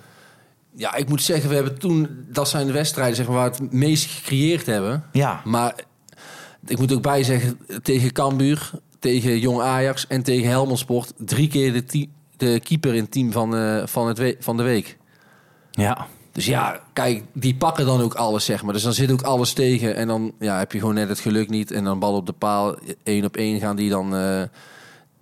ja, 0.75 0.95
ik 0.95 1.09
moet 1.09 1.21
zeggen, 1.21 1.49
we 1.49 1.55
hebben 1.55 1.79
toen, 1.79 2.09
dat 2.31 2.49
zijn 2.49 2.67
de 2.67 2.73
wedstrijden 2.73 3.15
zeg 3.15 3.27
maar, 3.27 3.35
waar 3.35 3.51
we 3.51 3.63
het 3.63 3.73
meest 3.73 4.05
gecreëerd 4.05 4.65
hebben. 4.65 5.03
Ja, 5.11 5.41
Maar 5.43 5.73
ik 6.67 6.79
moet 6.79 6.93
ook 6.93 7.01
bij 7.01 7.23
zeggen, 7.23 7.59
tegen 7.83 8.11
Cambuur, 8.11 8.71
tegen 9.03 9.39
Jong 9.39 9.61
Ajax 9.61 10.07
en 10.07 10.23
tegen 10.23 10.49
Helmond 10.49 10.79
Sport... 10.79 11.13
drie 11.17 11.47
keer 11.47 11.73
de, 11.87 12.07
de 12.37 12.59
keeper 12.63 12.93
in 12.95 13.01
het 13.01 13.11
team 13.11 13.31
van, 13.31 13.55
eh, 13.55 13.81
van, 13.85 14.07
het 14.07 14.17
we- 14.17 14.37
van 14.39 14.57
de 14.57 14.63
week. 14.63 14.97
ja, 15.71 16.07
Dus 16.31 16.45
ja, 16.45 16.81
kijk, 16.93 17.23
die 17.33 17.55
pakken 17.55 17.85
dan 17.85 18.01
ook 18.01 18.13
alles, 18.13 18.45
zeg 18.45 18.63
maar. 18.63 18.73
Dus 18.73 18.83
dan 18.83 18.93
zit 18.93 19.11
ook 19.11 19.21
alles 19.21 19.53
tegen. 19.53 19.95
En 19.95 20.07
dan 20.07 20.31
ja, 20.39 20.57
heb 20.57 20.71
je 20.71 20.79
gewoon 20.79 20.93
net 20.93 21.09
het 21.09 21.19
geluk 21.19 21.49
niet. 21.49 21.71
En 21.71 21.83
dan 21.83 21.99
bal 21.99 22.13
op 22.15 22.25
de 22.25 22.33
paal, 22.33 22.75
één 23.03 23.25
op 23.25 23.35
één 23.37 23.59
gaan 23.59 23.75
die 23.75 23.89
dan, 23.89 24.15
eh, 24.15 24.41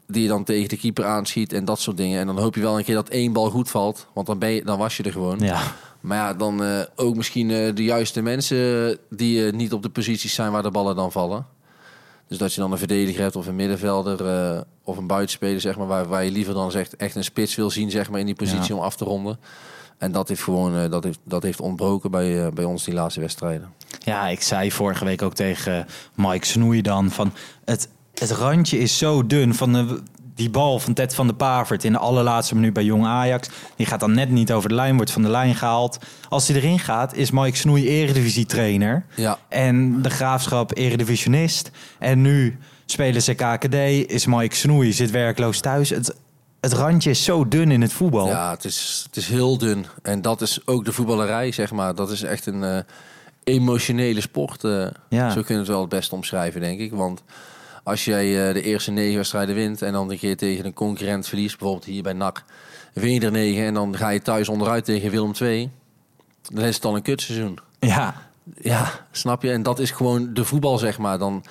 die 0.08 0.28
dan 0.28 0.44
tegen 0.44 0.70
de 0.70 0.78
keeper 0.78 1.06
aanschiet 1.06 1.54
en 1.54 1.66
dat 1.66 1.80
soort 1.80 1.98
dingen. 1.98 2.20
En 2.20 2.26
dan 2.26 2.38
hoop 2.40 2.56
je 2.56 2.62
wel 2.62 2.78
een 2.78 2.84
keer 2.84 2.96
dat 2.96 3.10
één 3.10 3.34
bal 3.34 3.50
goed 3.50 3.70
valt. 3.70 4.08
Want 4.14 4.28
dan, 4.28 4.40
ben 4.40 4.50
je, 4.50 4.64
dan 4.64 4.78
was 4.78 4.98
je 4.98 5.04
er 5.04 5.12
gewoon. 5.12 5.40
ja. 5.40 5.62
Maar 6.02 6.18
ja, 6.18 6.34
dan 6.34 6.64
eh, 6.64 6.80
ook 6.96 7.16
misschien 7.16 7.48
de 7.48 7.84
juiste 7.84 8.22
mensen 8.22 8.98
die 9.10 9.52
niet 9.52 9.74
op 9.74 9.82
de 9.84 9.90
posities 9.90 10.34
zijn 10.34 10.52
waar 10.52 10.64
de 10.64 10.72
ballen 10.72 10.96
dan 10.96 11.12
vallen. 11.12 11.46
Dus 12.32 12.40
dat 12.40 12.54
je 12.54 12.62
dan 12.62 12.72
een 12.72 12.78
verdediger 12.78 13.22
hebt 13.22 13.36
of 13.36 13.48
een 13.48 13.56
middenvelder 13.56 14.26
eh, 14.28 14.62
of 14.84 14.98
een 14.98 15.08
buitenspeler, 15.08 15.62
zeg 15.62 15.78
maar, 15.78 15.88
waar, 15.88 16.08
waar 16.08 16.24
je 16.24 16.32
liever 16.32 16.54
dan 16.54 16.72
zegt 16.72 16.96
echt 16.96 17.16
een 17.16 17.24
spits 17.24 17.56
wil 17.56 17.70
zien, 17.70 17.92
zeg 17.92 18.10
maar, 18.10 18.20
in 18.20 18.26
die 18.26 18.36
positie 18.36 18.74
Ja. 18.74 18.76
om 18.76 18.82
af 18.86 18.96
te 18.96 19.06
ronden. 19.06 19.40
En 19.98 20.12
dat 20.12 20.28
heeft 20.28 20.42
gewoon 20.44 20.76
eh, 20.76 20.90
dat 20.92 21.04
heeft, 21.04 21.20
dat 21.24 21.44
heeft 21.44 21.60
ontbroken 21.62 22.12
bij, 22.12 22.46
eh, 22.46 22.52
bij 22.52 22.64
ons 22.64 22.84
die 22.84 22.94
laatste 22.94 23.20
wedstrijden. 23.20 23.74
Ja, 24.00 24.28
ik 24.28 24.42
zei 24.42 24.72
vorige 24.72 25.06
week 25.06 25.22
ook 25.22 25.34
tegen 25.34 25.86
Mike 26.16 26.46
Snoei 26.46 26.82
dan 26.82 27.10
van 27.10 27.34
het, 27.66 27.88
het 28.14 28.32
randje 28.32 28.78
is 28.78 28.98
zo 28.98 29.28
dun 29.28 29.54
van 29.56 29.74
de, 29.74 30.02
die 30.36 30.50
bal 30.50 30.80
van 30.80 30.94
Ted 30.94 31.16
van 31.16 31.28
de 31.28 31.34
Pavert 31.34 31.84
in 31.84 31.92
de 31.92 31.98
allerlaatste 31.98 32.56
minuut 32.56 32.74
bij 32.74 32.84
Jong 32.84 33.06
Ajax. 33.06 33.50
Die 33.76 33.86
gaat 33.86 34.00
dan 34.00 34.12
net 34.14 34.30
niet 34.30 34.52
over 34.52 34.70
de 34.70 34.76
lijn, 34.76 34.96
wordt 34.96 35.12
van 35.12 35.22
de 35.22 35.30
lijn 35.30 35.56
gehaald. 35.56 35.98
Als 36.30 36.48
hij 36.48 36.58
erin 36.58 36.80
gaat, 36.80 37.16
is 37.16 37.32
Mike 37.32 37.58
Snoei 37.58 37.88
eredivisie 37.88 38.46
trainer 38.46 39.06
Ja, 39.16 39.38
en 39.50 40.02
de 40.02 40.10
Graafschap 40.10 40.78
eredivisionist. 40.78 41.72
En 42.00 42.22
nu 42.22 42.58
spelen 42.86 43.22
ze 43.22 43.34
KKD, 43.34 43.74
is 44.12 44.26
Mike 44.26 44.56
Snoei, 44.56 44.94
zit 44.94 45.12
werkloos 45.12 45.60
thuis. 45.60 45.90
Het, 45.90 46.16
het 46.62 46.74
randje 46.74 47.10
is 47.10 47.24
zo 47.24 47.48
dun 47.48 47.72
in 47.72 47.82
het 47.82 47.94
voetbal. 47.94 48.28
ja 48.28 48.50
het, 48.52 48.66
is, 48.66 49.02
het 49.06 49.16
is 49.18 49.28
heel 49.28 49.58
dun. 49.58 49.86
En 50.02 50.22
dat 50.22 50.42
is 50.42 50.60
ook 50.66 50.86
de 50.86 50.92
voetballerij, 50.94 51.52
zeg 51.52 51.72
maar. 51.72 51.96
Dat 51.96 52.12
is 52.12 52.22
echt 52.24 52.46
een 52.46 52.64
eh, 52.64 52.78
emotionele 53.44 54.22
sport. 54.22 54.64
eh. 54.64 54.88
Ja. 55.10 55.30
Zo 55.30 55.42
kunnen 55.42 55.48
we 55.48 55.54
het 55.60 55.68
wel 55.68 55.80
het 55.80 55.90
best 55.90 56.14
omschrijven, 56.14 56.62
denk 56.62 56.80
ik. 56.80 56.92
Want 56.94 57.24
als 57.84 58.06
jij 58.06 58.48
eh, 58.48 58.54
de 58.54 58.62
eerste 58.62 58.92
negen 58.92 59.16
wedstrijden 59.16 59.56
wint 59.56 59.82
en 59.82 59.94
dan 59.94 60.12
een 60.12 60.18
keer 60.18 60.38
tegen 60.38 60.66
een 60.66 60.74
concurrent 60.74 61.28
verliest, 61.28 61.58
bijvoorbeeld 61.58 61.88
hier 61.88 62.04
bij 62.04 62.14
NAC, 62.14 62.44
win 62.94 63.14
je 63.14 63.20
er 63.20 63.32
negen 63.32 63.66
en 63.66 63.74
dan 63.74 63.98
ga 63.98 64.10
je 64.10 64.22
thuis 64.22 64.50
onderuit 64.50 64.86
tegen 64.86 65.12
Willem 65.12 65.32
II, 65.42 65.70
dan 66.54 66.64
is 66.64 66.76
het 66.76 66.86
al 66.86 66.96
een 66.96 67.02
kutseizoen. 67.02 67.60
ja. 67.80 68.30
Ja, 68.62 68.92
snap 69.12 69.42
je? 69.44 69.52
En 69.52 69.64
dat 69.64 69.80
is 69.80 69.92
gewoon 69.92 70.34
de 70.34 70.46
voetbal, 70.46 70.78
zeg 70.78 70.98
maar. 70.98 71.18
Dan, 71.18 71.44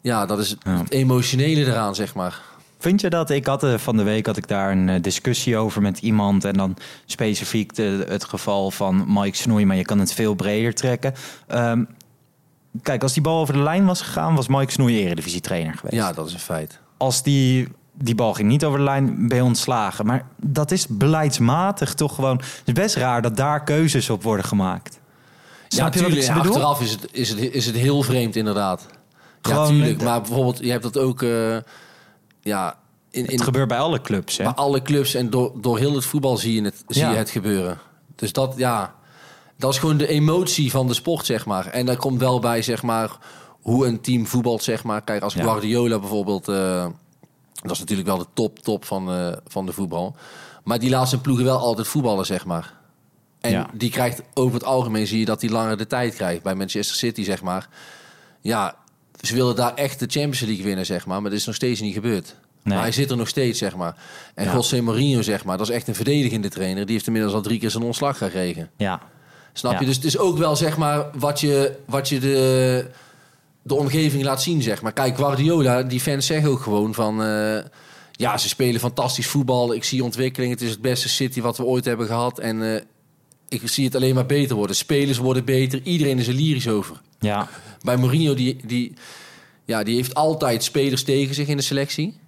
ja, 0.00 0.26
dat 0.26 0.38
is 0.38 0.56
Ja. 0.62 0.78
het 0.78 0.90
emotionele 0.90 1.64
eraan, 1.66 1.94
zeg 1.94 2.14
maar. 2.14 2.40
Vind 2.78 3.00
je 3.00 3.10
dat? 3.10 3.30
Ik 3.30 3.46
had 3.46 3.62
eh, 3.62 3.74
van 3.78 3.96
de 3.96 4.02
week 4.02 4.26
had 4.26 4.36
ik 4.36 4.48
daar 4.48 4.70
een 4.70 4.88
eh, 4.88 5.02
discussie 5.02 5.56
over 5.56 5.82
met 5.82 5.98
iemand. 5.98 6.44
En 6.44 6.52
dan 6.54 6.76
specifiek 7.06 7.74
de, 7.74 8.04
het 8.08 8.24
geval 8.24 8.70
van 8.70 9.04
Mike 9.08 9.36
Snoei, 9.36 9.66
maar 9.66 9.76
je 9.76 9.84
kan 9.84 9.98
het 9.98 10.12
veel 10.12 10.34
breder 10.34 10.74
trekken. 10.74 11.14
Ehm, 11.46 11.84
kijk, 12.82 13.02
als 13.02 13.12
die 13.12 13.22
bal 13.22 13.40
over 13.40 13.54
de 13.54 13.62
lijn 13.62 13.86
was 13.86 14.00
gegaan, 14.00 14.34
was 14.34 14.48
Mike 14.48 14.72
Snoei 14.72 14.98
eredivisie 15.04 15.40
trainer 15.40 15.74
geweest. 15.74 15.96
Ja, 15.96 16.12
dat 16.12 16.26
is 16.26 16.32
een 16.32 16.38
feit. 16.38 16.80
als 16.96 17.22
die, 17.22 17.68
die 17.92 18.14
bal 18.14 18.34
ging 18.34 18.48
niet 18.48 18.64
over 18.64 18.78
de 18.78 18.84
lijn, 18.84 19.28
ben 19.28 19.36
je 19.36 19.44
ontslagen. 19.44 20.06
Maar 20.06 20.26
dat 20.36 20.70
is 20.70 20.86
beleidsmatig 20.86 21.94
toch 21.94 22.14
gewoon... 22.14 22.36
Het 22.36 22.62
is 22.64 22.72
best 22.72 22.94
raar 22.96 23.22
dat 23.22 23.36
daar 23.36 23.64
keuzes 23.64 24.10
op 24.10 24.22
worden 24.22 24.44
gemaakt. 24.44 24.98
Snap 25.68 25.94
je 25.94 26.00
wat 26.02 26.08
ik 26.12 26.14
tuurlijk, 26.20 26.34
bedoel? 26.42 26.52
achteraf 26.52 26.80
is 26.80 26.90
het, 26.90 27.08
is, 27.12 27.28
het, 27.28 27.38
is 27.38 27.66
het 27.66 27.74
heel 27.74 28.02
vreemd 28.02 28.36
inderdaad. 28.36 28.86
Gewoon 29.42 29.62
ja, 29.62 29.68
tuurlijk. 29.68 30.02
Maar 30.02 30.20
bijvoorbeeld, 30.20 30.58
je 30.58 30.70
hebt 30.70 30.82
dat 30.82 30.98
ook... 30.98 31.22
eh, 31.22 31.56
ja, 32.40 32.76
in, 33.10 33.24
in, 33.26 33.30
Het 33.30 33.42
gebeurt 33.42 33.68
bij 33.68 33.78
alle 33.78 34.00
clubs, 34.00 34.36
hè? 34.36 34.44
bij 34.44 34.52
alle 34.52 34.82
clubs 34.82 35.14
en 35.14 35.30
door, 35.30 35.52
door 35.60 35.78
heel 35.78 35.94
het 35.94 36.04
voetbal 36.04 36.36
zie 36.36 36.54
je 36.54 36.62
het, 36.62 36.84
zie 36.86 37.02
Ja. 37.02 37.10
je 37.10 37.16
het 37.16 37.30
gebeuren. 37.30 37.78
Dus 38.14 38.32
dat, 38.32 38.54
ja... 38.56 38.94
Dat 39.58 39.72
is 39.72 39.78
gewoon 39.78 39.96
de 39.96 40.06
emotie 40.06 40.70
van 40.70 40.86
de 40.86 40.94
sport, 40.94 41.26
zeg 41.26 41.46
maar. 41.46 41.66
En 41.66 41.86
daar 41.86 41.96
komt 41.96 42.20
wel 42.20 42.38
bij, 42.40 42.62
zeg 42.62 42.82
maar, 42.82 43.10
hoe 43.60 43.86
een 43.86 44.00
team 44.00 44.26
voetbalt, 44.26 44.62
zeg 44.62 44.84
maar. 44.84 45.02
Kijk, 45.02 45.22
als. 45.22 45.34
Guardiola 45.34 45.98
bijvoorbeeld... 45.98 46.48
eh, 46.48 46.86
dat 47.62 47.70
is 47.70 47.78
natuurlijk 47.78 48.08
wel 48.08 48.18
de 48.18 48.26
top, 48.34 48.58
top 48.58 48.84
van, 48.84 49.10
eh, 49.12 49.32
van 49.46 49.66
de 49.66 49.72
voetbal. 49.72 50.16
Maar 50.64 50.78
die 50.78 50.90
laat 50.90 51.08
zijn 51.08 51.20
ploegen 51.20 51.44
wel 51.44 51.58
altijd 51.58 51.86
voetballen, 51.88 52.26
zeg 52.26 52.44
maar. 52.44 52.74
En 53.40 53.50
Ja. 53.50 53.70
die 53.74 53.90
krijgt 53.90 54.22
over 54.34 54.54
het 54.54 54.64
algemeen 54.64 55.06
zie 55.06 55.18
je 55.18 55.24
dat 55.24 55.40
hij 55.40 55.50
langer 55.50 55.76
de 55.76 55.86
tijd 55.86 56.14
krijgt. 56.14 56.42
Bij 56.42 56.54
Manchester 56.54 56.96
City, 56.96 57.24
zeg 57.24 57.42
maar. 57.42 57.68
Ja, 58.40 58.74
ze 59.20 59.34
willen 59.34 59.56
daar 59.56 59.74
echt 59.74 59.98
de 59.98 60.06
Champions 60.08 60.40
League 60.40 60.64
winnen, 60.64 60.86
zeg 60.86 61.06
maar. 61.06 61.20
Maar 61.22 61.30
dat 61.30 61.38
is 61.40 61.46
nog 61.46 61.54
steeds 61.54 61.80
niet 61.80 61.94
gebeurd. 61.94 62.34
Nee. 62.62 62.74
Maar 62.74 62.82
hij 62.82 62.92
zit 62.92 63.10
er 63.10 63.16
nog 63.16 63.28
steeds, 63.28 63.58
zeg 63.58 63.76
maar. 63.76 63.96
En 64.34 64.44
Ja. 64.44 64.52
José 64.52 64.80
Mourinho, 64.80 65.22
zeg 65.22 65.44
maar, 65.44 65.58
dat 65.58 65.68
is 65.68 65.74
echt 65.74 65.88
een 65.88 65.94
verdedigende 65.94 66.48
trainer. 66.48 66.84
Die 66.84 66.94
heeft 66.94 67.06
inmiddels 67.06 67.34
al 67.34 67.40
drie 67.42 67.58
keer 67.58 67.70
zijn 67.70 67.84
ontslag 67.84 68.18
gekregen. 68.18 68.70
Ja. 68.76 69.00
Snap 69.58 69.72
Ja. 69.72 69.78
je? 69.80 69.86
Dus 69.86 69.96
het 69.96 70.04
is 70.04 70.18
ook 70.18 70.38
wel, 70.38 70.56
zeg 70.56 70.76
maar, 70.76 71.06
wat 71.14 71.40
je, 71.40 71.76
wat 71.86 72.08
je 72.08 72.18
de, 72.20 72.86
de 73.62 73.74
omgeving 73.74 74.24
laat 74.24 74.42
zien, 74.42 74.62
zeg 74.62 74.82
maar. 74.82 74.92
Kijk, 74.92 75.16
Guardiola, 75.16 75.82
die 75.82 76.00
fans 76.00 76.26
zeggen 76.26 76.50
ook 76.50 76.60
gewoon 76.60 76.94
van... 76.94 77.22
eh, 77.22 77.58
ja, 78.12 78.38
ze 78.38 78.48
spelen 78.48 78.80
fantastisch 78.80 79.26
voetbal. 79.26 79.74
Ik 79.74 79.84
zie 79.84 80.04
ontwikkeling. 80.04 80.52
Het 80.52 80.60
is 80.62 80.70
het 80.70 80.80
beste 80.80 81.08
City 81.08 81.40
wat 81.40 81.56
we 81.56 81.64
ooit 81.64 81.84
hebben 81.84 82.06
gehad. 82.06 82.38
En 82.38 82.74
eh, 82.74 82.82
ik 83.48 83.60
zie 83.68 83.84
het 83.84 83.94
alleen 83.94 84.14
maar 84.14 84.26
beter 84.26 84.56
worden. 84.56 84.76
Spelers 84.76 85.18
worden 85.18 85.44
beter. 85.44 85.80
Iedereen 85.82 86.18
is 86.18 86.28
er 86.28 86.34
lyrisch 86.34 86.68
over. 86.68 87.00
Ja. 87.18 87.48
Bij 87.82 87.96
Mourinho, 87.96 88.34
die, 88.34 88.56
die, 88.66 88.92
ja, 89.64 89.82
die 89.82 89.94
heeft 89.94 90.14
altijd 90.14 90.64
spelers 90.64 91.02
tegen 91.02 91.34
zich 91.34 91.46
in 91.48 91.56
de 91.56 91.62
selectie. 91.62 92.18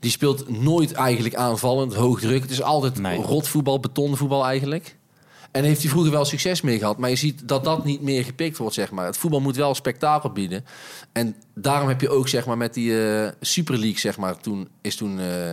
Die 0.00 0.10
speelt 0.10 0.60
nooit 0.62 0.92
eigenlijk 0.92 1.34
aanvallend, 1.34 1.94
hoog 1.94 2.20
druk. 2.20 2.42
Het 2.42 2.50
is 2.50 2.62
altijd 2.62 2.98
Nee. 3.00 3.20
rotvoetbal, 3.22 3.80
betonvoetbal 3.80 4.44
eigenlijk. 4.46 4.96
En 5.50 5.64
heeft 5.64 5.80
hij 5.82 5.90
vroeger 5.90 6.12
wel 6.12 6.24
succes 6.24 6.60
mee 6.60 6.78
gehad. 6.78 6.98
Maar 6.98 7.10
je 7.10 7.16
ziet 7.16 7.48
dat 7.48 7.64
dat 7.64 7.84
niet 7.84 8.02
meer 8.02 8.24
gepikt 8.24 8.56
wordt, 8.56 8.74
zeg 8.74 8.90
maar. 8.90 9.06
Het 9.06 9.16
voetbal 9.16 9.40
moet 9.40 9.56
wel 9.56 9.74
spektakel 9.74 10.30
bieden. 10.30 10.64
En 11.12 11.36
daarom 11.54 11.88
heb 11.88 12.00
je 12.00 12.08
ook, 12.08 12.28
zeg 12.28 12.46
maar, 12.46 12.56
met 12.56 12.74
die 12.74 13.06
eh, 13.06 13.28
Super 13.40 13.78
League, 13.78 13.98
zeg 13.98 14.16
maar, 14.16 14.36
toen, 14.40 14.68
is 14.80 14.96
toen 14.96 15.20
eh, 15.20 15.52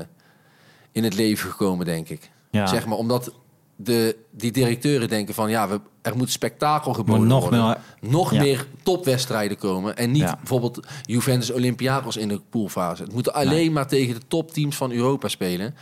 in 0.92 1.04
het 1.04 1.14
leven 1.14 1.50
gekomen, 1.50 1.86
denk 1.86 2.10
ik. 2.10 2.30
Ja. 2.52 2.68
Zeg 2.68 2.86
maar, 2.86 2.98
omdat 2.98 3.32
de, 3.75 4.16
die 4.32 4.52
directeuren 4.52 5.08
denken 5.10 5.34
van, 5.34 5.50
ja, 5.50 5.68
we, 5.70 5.80
er 6.02 6.18
moet 6.18 6.32
spektakel 6.32 6.94
geboden 6.94 7.28
nog 7.28 7.42
worden 7.42 7.64
meer... 7.66 7.78
nog 8.12 8.34
Ja. 8.34 8.42
meer 8.42 8.66
topwedstrijden 8.84 9.58
komen. 9.58 9.98
En 9.98 10.12
niet 10.12 10.22
Ja. 10.22 10.36
bijvoorbeeld 10.38 10.80
Juventus 11.02 11.52
Olympiakos 11.52 12.18
in 12.18 12.28
de 12.28 12.42
poolfase. 12.50 13.04
Het 13.04 13.14
moet 13.14 13.34
alleen 13.34 13.50
Nee. 13.54 13.72
maar 13.72 13.88
tegen 13.88 14.14
de 14.14 14.28
topteams 14.28 14.75
van 14.75 14.92
Europa 14.92 15.28
spelen. 15.28 15.75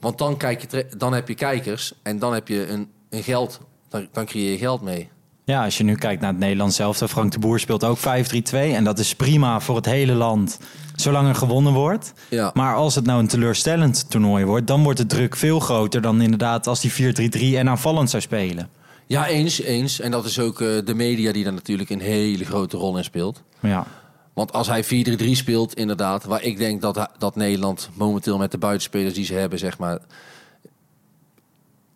Want 0.00 0.18
dan, 0.18 0.36
kijk 0.36 0.70
je, 0.70 0.86
dan 0.96 1.12
heb 1.12 1.28
je 1.28 1.34
kijkers 1.34 1.92
en 2.02 2.18
dan 2.18 2.34
heb 2.34 2.48
je 2.48 2.66
een, 2.68 2.88
een 3.14 3.22
geld. 3.22 3.60
Dan, 3.88 4.08
dan 4.12 4.24
creëer 4.24 4.50
je 4.50 4.58
geld 4.58 4.82
mee. 4.82 5.08
Ja, 5.44 5.64
als 5.64 5.78
je 5.78 5.84
nu 5.84 5.94
kijkt 5.94 6.20
naar 6.20 6.30
het 6.30 6.38
Nederlands 6.38 6.76
zelf, 6.76 6.96
Frank 6.96 7.32
de 7.32 7.38
Boer 7.38 7.60
speelt 7.60 7.84
ook 7.84 7.98
5-3-2. 7.98 8.02
En 8.50 8.84
dat 8.84 8.98
is 8.98 9.14
prima 9.14 9.60
voor 9.60 9.76
het 9.76 9.86
hele 9.86 10.12
land, 10.12 10.58
zolang 10.96 11.28
er 11.28 11.34
gewonnen 11.34 11.72
wordt. 11.72 12.12
Ja. 12.30 12.50
Maar 12.54 12.74
als 12.74 12.94
het 12.94 13.06
nou 13.06 13.20
een 13.20 13.28
teleurstellend 13.28 14.10
toernooi 14.10 14.44
wordt, 14.44 14.66
dan 14.66 14.82
wordt 14.82 14.98
de 14.98 15.06
druk 15.06 15.36
veel 15.36 15.60
groter 15.60 16.00
dan 16.00 16.20
inderdaad 16.20 16.66
als 16.66 16.80
die 16.80 17.14
4-3-3 17.54 17.58
en 17.58 17.68
aanvallend 17.68 18.10
zou 18.10 18.22
spelen. 18.22 18.68
Ja, 19.06 19.26
eens, 19.26 19.60
eens. 19.60 20.00
En 20.00 20.10
dat 20.10 20.24
is 20.24 20.38
ook 20.38 20.60
eh, 20.60 20.68
de 20.84 20.94
media 20.94 21.32
die 21.32 21.44
daar 21.44 21.52
natuurlijk 21.52 21.90
een 21.90 22.00
hele 22.00 22.44
grote 22.44 22.76
rol 22.76 22.96
in 22.96 23.04
speelt. 23.04 23.42
Ja, 23.60 23.86
Want 24.34 24.52
als 24.52 24.66
hij 24.66 24.84
4-3-3 24.84 24.88
speelt, 25.30 25.74
inderdaad, 25.74 26.24
waar 26.24 26.42
ik 26.42 26.58
denk 26.58 26.80
dat, 26.80 27.08
dat 27.18 27.36
Nederland 27.36 27.90
momenteel 27.94 28.38
met 28.38 28.50
de 28.50 28.58
buitenspelers 28.58 29.14
die 29.14 29.24
ze 29.24 29.34
hebben, 29.34 29.58
zeg 29.58 29.78
maar, 29.78 29.98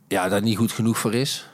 ja, 0.08 0.28
daar 0.28 0.42
niet 0.42 0.56
goed 0.56 0.72
genoeg 0.72 0.98
voor 0.98 1.14
is. 1.14 1.50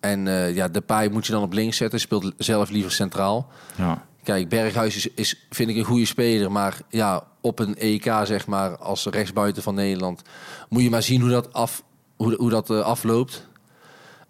En 0.00 0.28
eh 0.28 0.54
ja, 0.54 0.68
de 0.68 0.80
paai 0.80 1.08
moet 1.10 1.26
je 1.26 1.32
dan 1.32 1.42
op 1.42 1.52
links 1.52 1.76
zetten, 1.76 2.00
speelt 2.00 2.32
zelf 2.36 2.70
liever 2.70 2.92
centraal. 2.92 3.50
ja. 3.76 4.04
Kijk, 4.26 4.48
Berghuis 4.48 4.96
is, 4.96 5.08
is, 5.14 5.46
vind 5.50 5.70
ik 5.70 5.76
een 5.76 5.84
goede 5.84 6.04
speler, 6.04 6.52
maar 6.52 6.78
ja, 6.88 7.24
op 7.40 7.58
een 7.58 7.76
EK, 7.76 8.04
zeg 8.24 8.46
maar, 8.46 8.76
als 8.76 9.06
rechtsbuiten 9.06 9.62
van 9.62 9.74
Nederland, 9.74 10.22
moet 10.68 10.82
je 10.82 10.90
maar 10.90 11.02
zien 11.02 11.20
hoe 11.20 11.30
dat, 11.30 11.52
af, 11.52 11.82
hoe, 12.16 12.34
hoe 12.34 12.50
dat 12.50 12.70
eh, 12.70 12.80
afloopt. 12.80 13.46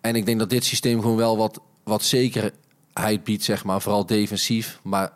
En 0.00 0.14
ik 0.14 0.26
denk 0.26 0.38
dat 0.38 0.50
dit 0.50 0.64
systeem 0.64 1.00
gewoon 1.00 1.16
wel 1.16 1.36
wat, 1.36 1.60
wat 1.84 2.02
zekerheid 2.02 3.24
biedt, 3.24 3.44
zeg 3.44 3.64
maar, 3.64 3.80
vooral 3.80 4.06
defensief. 4.06 4.80
Maar 4.82 5.12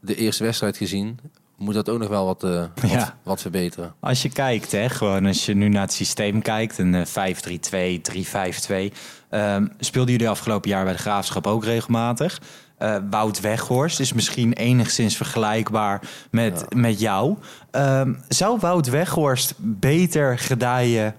de 0.00 0.14
eerste 0.14 0.44
wedstrijd 0.44 0.76
gezien, 0.76 1.18
moet 1.62 1.74
dat 1.74 1.88
ook 1.88 1.98
nog 1.98 2.08
wel 2.08 2.24
wat, 2.24 2.44
eh, 2.44 2.64
wat, 2.80 2.90
Ja. 2.90 3.16
wat 3.22 3.40
verbeteren. 3.40 3.94
Als 4.00 4.22
je 4.22 4.28
kijkt, 4.28 4.72
hè, 4.72 4.88
gewoon 4.88 5.26
als 5.26 5.46
je 5.46 5.54
nu 5.54 5.68
naar 5.68 5.82
het 5.82 5.92
systeem 5.92 6.42
kijkt, 6.42 6.78
een 6.78 6.94
eh, 6.94 7.06
5-3-2, 7.06 8.00
3-5-2. 8.00 8.92
ehm, 9.30 9.66
speelden 9.78 10.12
jullie 10.12 10.28
afgelopen 10.28 10.70
jaar 10.70 10.84
bij 10.84 10.92
de 10.92 10.98
Graafschap 10.98 11.46
ook 11.46 11.64
regelmatig? 11.64 12.40
Eh, 12.78 12.96
Wout 13.10 13.40
Weghorst 13.40 14.00
is 14.00 14.12
misschien 14.12 14.52
enigszins 14.52 15.16
vergelijkbaar 15.16 16.00
met, 16.30 16.74
met 16.74 17.00
jou. 17.00 17.36
Ehm, 17.70 18.14
zou 18.28 18.58
Wout 18.60 18.86
Weghorst 18.88 19.54
beter 19.58 20.38
gedijen 20.38 21.14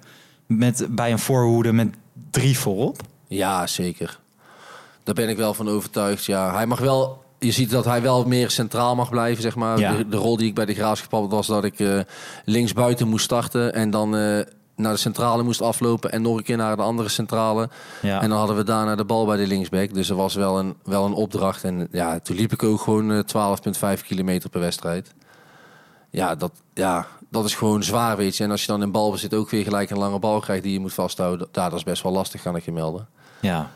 met, 0.48 0.88
bij 0.90 1.12
een 1.12 1.20
voorhoede 1.20 1.74
met 1.74 1.96
drie 2.32 2.58
voorop? 2.60 3.02
Ja, 3.28 3.68
zeker. 3.68 4.20
Daar 5.04 5.16
ben 5.16 5.30
ik 5.30 5.38
wel 5.38 5.54
van 5.54 5.70
overtuigd. 5.70 6.26
Ja, 6.26 6.54
hij 6.54 6.66
mag 6.66 6.80
wel. 6.80 7.23
Je 7.44 7.52
ziet 7.52 7.70
dat 7.70 7.86
hij 7.86 8.02
wel 8.02 8.24
meer 8.26 8.50
centraal 8.50 8.96
mag 8.96 9.10
blijven, 9.10 9.42
zeg 9.42 9.56
maar. 9.56 9.80
Ja. 9.80 9.96
De, 9.98 10.08
de 10.08 10.18
rol 10.18 10.38
die 10.38 10.48
ik 10.48 10.56
bij 10.56 10.66
de 10.66 10.74
Graafschap 10.74 11.12
had 11.12 11.32
was 11.32 11.48
dat 11.48 11.64
ik 11.64 11.80
eh 11.80 12.00
links 12.46 12.74
buiten 12.74 13.08
moest 13.08 13.24
starten 13.26 13.74
en 13.74 13.90
dan 13.90 14.16
eh, 14.16 14.40
naar 14.76 14.92
de 14.94 14.98
centrale 14.98 15.44
moest 15.44 15.62
aflopen 15.62 16.12
en 16.12 16.22
nog 16.22 16.38
een 16.38 16.44
keer 16.44 16.58
naar 16.58 16.76
de 16.76 16.82
andere 16.82 17.10
centrale. 17.10 17.70
Ja. 18.02 18.22
En 18.22 18.30
dan 18.30 18.38
hadden 18.38 18.56
we 18.56 18.64
daarna 18.64 18.96
de 18.96 19.06
bal 19.06 19.26
bij 19.26 19.38
de 19.38 19.48
linksback. 19.48 19.94
Dus 19.94 20.10
er 20.10 20.16
was 20.16 20.36
wel 20.36 20.60
een, 20.60 20.76
wel 20.84 21.06
een 21.06 21.14
opdracht. 21.14 21.64
En 21.64 21.88
ja, 21.92 22.20
toen 22.20 22.36
liep 22.36 22.52
ik 22.52 22.64
ook 22.64 22.82
gewoon 22.82 23.12
eh, 23.12 23.96
12,5 23.98 24.02
kilometer 24.06 24.50
per 24.50 24.60
wedstrijd. 24.60 25.14
Ja 26.10 26.36
dat, 26.36 26.52
ja, 26.74 27.08
dat 27.30 27.46
is 27.46 27.56
gewoon 27.56 27.84
zwaar, 27.84 28.18
weet 28.18 28.38
je. 28.38 28.44
En 28.44 28.52
als 28.52 28.62
je 28.62 28.68
dan 28.68 28.82
in 28.82 28.92
balbezit 28.92 29.34
ook 29.34 29.50
weer 29.50 29.64
gelijk 29.64 29.90
een 29.90 29.98
lange 29.98 30.20
bal 30.20 30.40
krijgt 30.40 30.64
die 30.64 30.74
je 30.74 30.80
moet 30.80 30.94
vasthouden. 30.94 31.48
Ja, 31.52 31.70
dat 31.70 31.78
is 31.78 31.84
best 31.84 32.04
wel 32.04 32.12
lastig, 32.12 32.42
kan 32.42 32.56
ik 32.56 32.66
je 32.66 32.72
melden. 32.72 33.08
ja. 33.40 33.70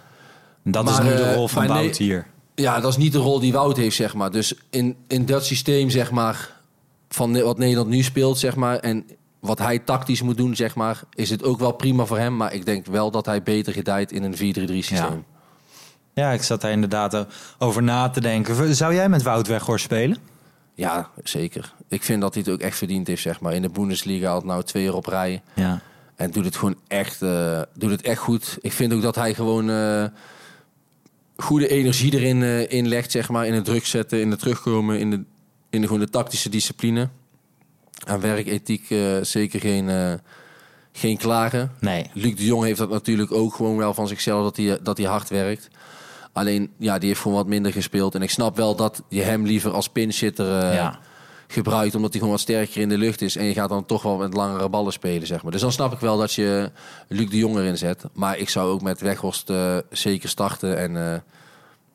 Dat 0.64 0.84
Maar, 0.86 0.94
is 0.94 1.00
nu 1.00 1.16
de 1.16 1.24
eh, 1.24 1.36
rol 1.36 1.48
van 1.48 1.68
Wout 1.68 1.98
hier. 1.98 2.26
Ja, 2.62 2.80
dat 2.80 2.92
is 2.92 2.98
niet 2.98 3.12
de 3.12 3.18
rol 3.18 3.40
die 3.40 3.52
Wout 3.52 3.78
heeft, 3.78 3.96
zeg 3.96 4.14
maar. 4.14 4.32
Dus 4.32 4.54
in, 4.70 4.96
in 5.08 5.26
dat 5.26 5.46
systeem, 5.46 5.90
zeg 5.90 6.12
maar, 6.12 6.52
van 7.10 7.42
wat 7.42 7.58
Nederland 7.58 7.90
nu 7.90 8.04
speelt, 8.04 8.38
zeg 8.38 8.56
maar, 8.56 8.78
en 8.78 9.06
wat 9.40 9.60
hij 9.60 9.80
tactisch 9.80 10.22
moet 10.22 10.38
doen, 10.38 10.56
zeg 10.56 10.76
maar, 10.76 11.02
is 11.14 11.30
het 11.30 11.44
ook 11.44 11.60
wel 11.60 11.72
prima 11.72 12.06
voor 12.06 12.18
hem. 12.18 12.38
Maar 12.38 12.54
ik 12.54 12.66
denk 12.66 12.86
wel 12.86 13.12
dat 13.12 13.26
hij 13.26 13.44
beter 13.44 13.74
gedijt 13.74 14.12
in 14.12 14.24
een 14.24 14.36
4-3-3 14.36 14.38
systeem. 14.74 15.26
Ja, 16.14 16.32
ik 16.32 16.44
zat 16.44 16.62
daar 16.62 16.72
inderdaad 16.72 17.26
over 17.58 17.84
na 17.84 18.10
te 18.10 18.22
denken. 18.22 18.76
Zou 18.76 18.94
jij 18.94 19.10
met 19.10 19.24
Wout 19.24 19.48
Weghorst 19.48 19.84
spelen? 19.84 20.18
Ja, 20.74 21.10
zeker. 21.24 21.74
Ik 21.88 22.04
vind 22.04 22.22
dat 22.22 22.34
hij 22.34 22.44
het 22.46 22.54
ook 22.54 22.60
echt 22.60 22.78
verdiend 22.78 23.08
heeft, 23.08 23.22
zeg 23.22 23.40
maar. 23.40 23.54
In 23.54 23.62
de 23.62 23.70
Bundesliga 23.70 24.32
had 24.32 24.44
nou 24.44 24.64
twee 24.64 24.84
jaar 24.84 24.94
op 24.94 25.06
rij. 25.06 25.42
Ja. 25.54 25.80
En 26.16 26.32
doet 26.32 26.46
het 26.46 26.56
gewoon 26.56 26.76
echt, 26.88 27.22
eh, 27.22 27.62
doet 27.74 27.92
het 27.92 28.02
echt 28.02 28.20
goed. 28.20 28.58
Ik 28.62 28.72
vind 28.72 28.94
ook 28.94 29.02
dat 29.02 29.16
hij 29.16 29.34
gewoon 29.34 29.70
eh, 29.70 30.04
goede 31.38 31.68
energie 31.68 32.14
erin 32.14 32.44
eh, 32.44 32.72
inlegt, 32.72 33.12
zeg 33.12 33.30
maar. 33.30 33.48
In 33.48 33.54
het 33.54 33.66
druk 33.66 33.86
zetten, 33.86 34.22
in 34.22 34.32
het 34.32 34.40
terugkomen, 34.40 35.00
in 35.00 35.10
de, 35.12 35.24
in 35.70 35.82
de, 35.82 35.88
gewoon 35.88 36.02
de 36.02 36.10
tactische 36.10 36.50
discipline. 36.50 37.10
Aan 38.06 38.20
werkethiek 38.20 38.90
eh, 38.90 39.18
zeker 39.22 39.60
geen, 39.60 39.90
eh, 39.90 40.14
geen 40.92 41.18
klagen. 41.18 41.72
Nee. 41.80 42.06
Luc 42.14 42.36
de 42.36 42.46
Jong 42.46 42.64
heeft 42.64 42.78
dat 42.78 42.90
natuurlijk 42.90 43.32
ook 43.32 43.54
gewoon 43.54 43.78
wel 43.78 43.94
van 43.94 44.08
zichzelf, 44.08 44.44
dat 44.44 44.58
hij, 44.58 44.80
dat 44.84 44.98
hij 44.98 45.08
hard 45.08 45.30
werkt. 45.30 45.68
Alleen, 46.34 46.72
ja, 46.78 46.98
die 46.98 47.08
heeft 47.08 47.22
gewoon 47.22 47.38
wat 47.38 47.48
minder 47.48 47.72
gespeeld. 47.72 48.16
En 48.16 48.22
ik 48.22 48.30
snap 48.30 48.56
wel 48.56 48.76
dat 48.76 49.02
je 49.10 49.22
hem 49.22 49.46
liever 49.46 49.72
als 49.72 49.90
pinchitter 49.90 50.74
Ja. 50.74 51.00
Gebruikt, 51.48 51.96
omdat 51.96 52.10
hij 52.10 52.20
gewoon 52.20 52.36
wat 52.36 52.44
sterker 52.44 52.82
in 52.82 52.90
de 52.90 52.98
lucht 52.98 53.22
is. 53.22 53.36
En 53.36 53.46
je 53.46 53.54
gaat 53.54 53.70
dan 53.70 53.86
toch 53.86 54.02
wel 54.02 54.18
met 54.18 54.34
langere 54.34 54.70
ballen 54.70 54.94
spelen, 54.94 55.28
zeg 55.28 55.44
maar. 55.44 55.52
Dus 55.52 55.62
dan 55.62 55.72
snap 55.72 55.94
ik 55.94 56.00
wel 56.00 56.18
dat 56.18 56.34
je 56.34 56.72
Luc 57.08 57.30
de 57.30 57.38
Jong 57.38 57.58
erin 57.58 57.78
zet. 57.78 58.04
Maar 58.14 58.38
ik 58.38 58.50
zou 58.50 58.70
ook 58.70 58.82
met 58.82 59.00
Weghorst 59.00 59.50
eh, 59.50 59.78
zeker 59.90 60.30
starten. 60.30 60.78
En 60.78 61.14
eh, 61.14 61.20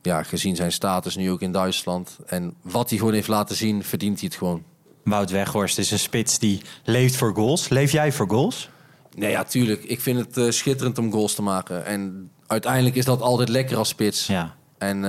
ja, 0.03 0.23
gezien 0.23 0.57
zijn 0.57 0.73
status 0.73 1.17
nu 1.17 1.31
ook 1.31 1.41
in 1.41 1.53
Duitsland 1.53 2.19
en 2.27 2.55
wat 2.63 2.89
hij 2.89 2.99
gewoon 2.99 3.13
heeft 3.15 3.29
laten 3.29 3.57
zien, 3.57 3.85
verdient 3.85 4.21
hij 4.21 4.29
het 4.29 4.39
gewoon. 4.39 4.63
Wout 5.05 5.31
Weghorst 5.31 5.79
is 5.79 5.91
een 5.91 5.99
spits 5.99 6.39
die 6.39 6.63
leeft 6.85 7.17
voor 7.17 7.35
goals. 7.35 7.69
Leef 7.69 7.93
jij 7.93 8.13
voor 8.13 8.29
goals? 8.29 8.71
Nee, 9.15 9.31
ja, 9.31 9.45
tuurlijk. 9.45 9.85
Ik 9.85 10.01
vind 10.01 10.19
het 10.19 10.37
eh, 10.37 10.51
schitterend 10.51 10.99
om 10.99 11.13
goals 11.13 11.35
te 11.35 11.43
maken. 11.43 11.85
En 11.85 12.31
uiteindelijk 12.47 12.97
is 12.97 13.05
dat 13.05 13.21
altijd 13.21 13.49
lekker 13.49 13.77
als 13.77 13.89
spits. 13.89 14.27
Ja. 14.27 14.55
En 14.79 15.05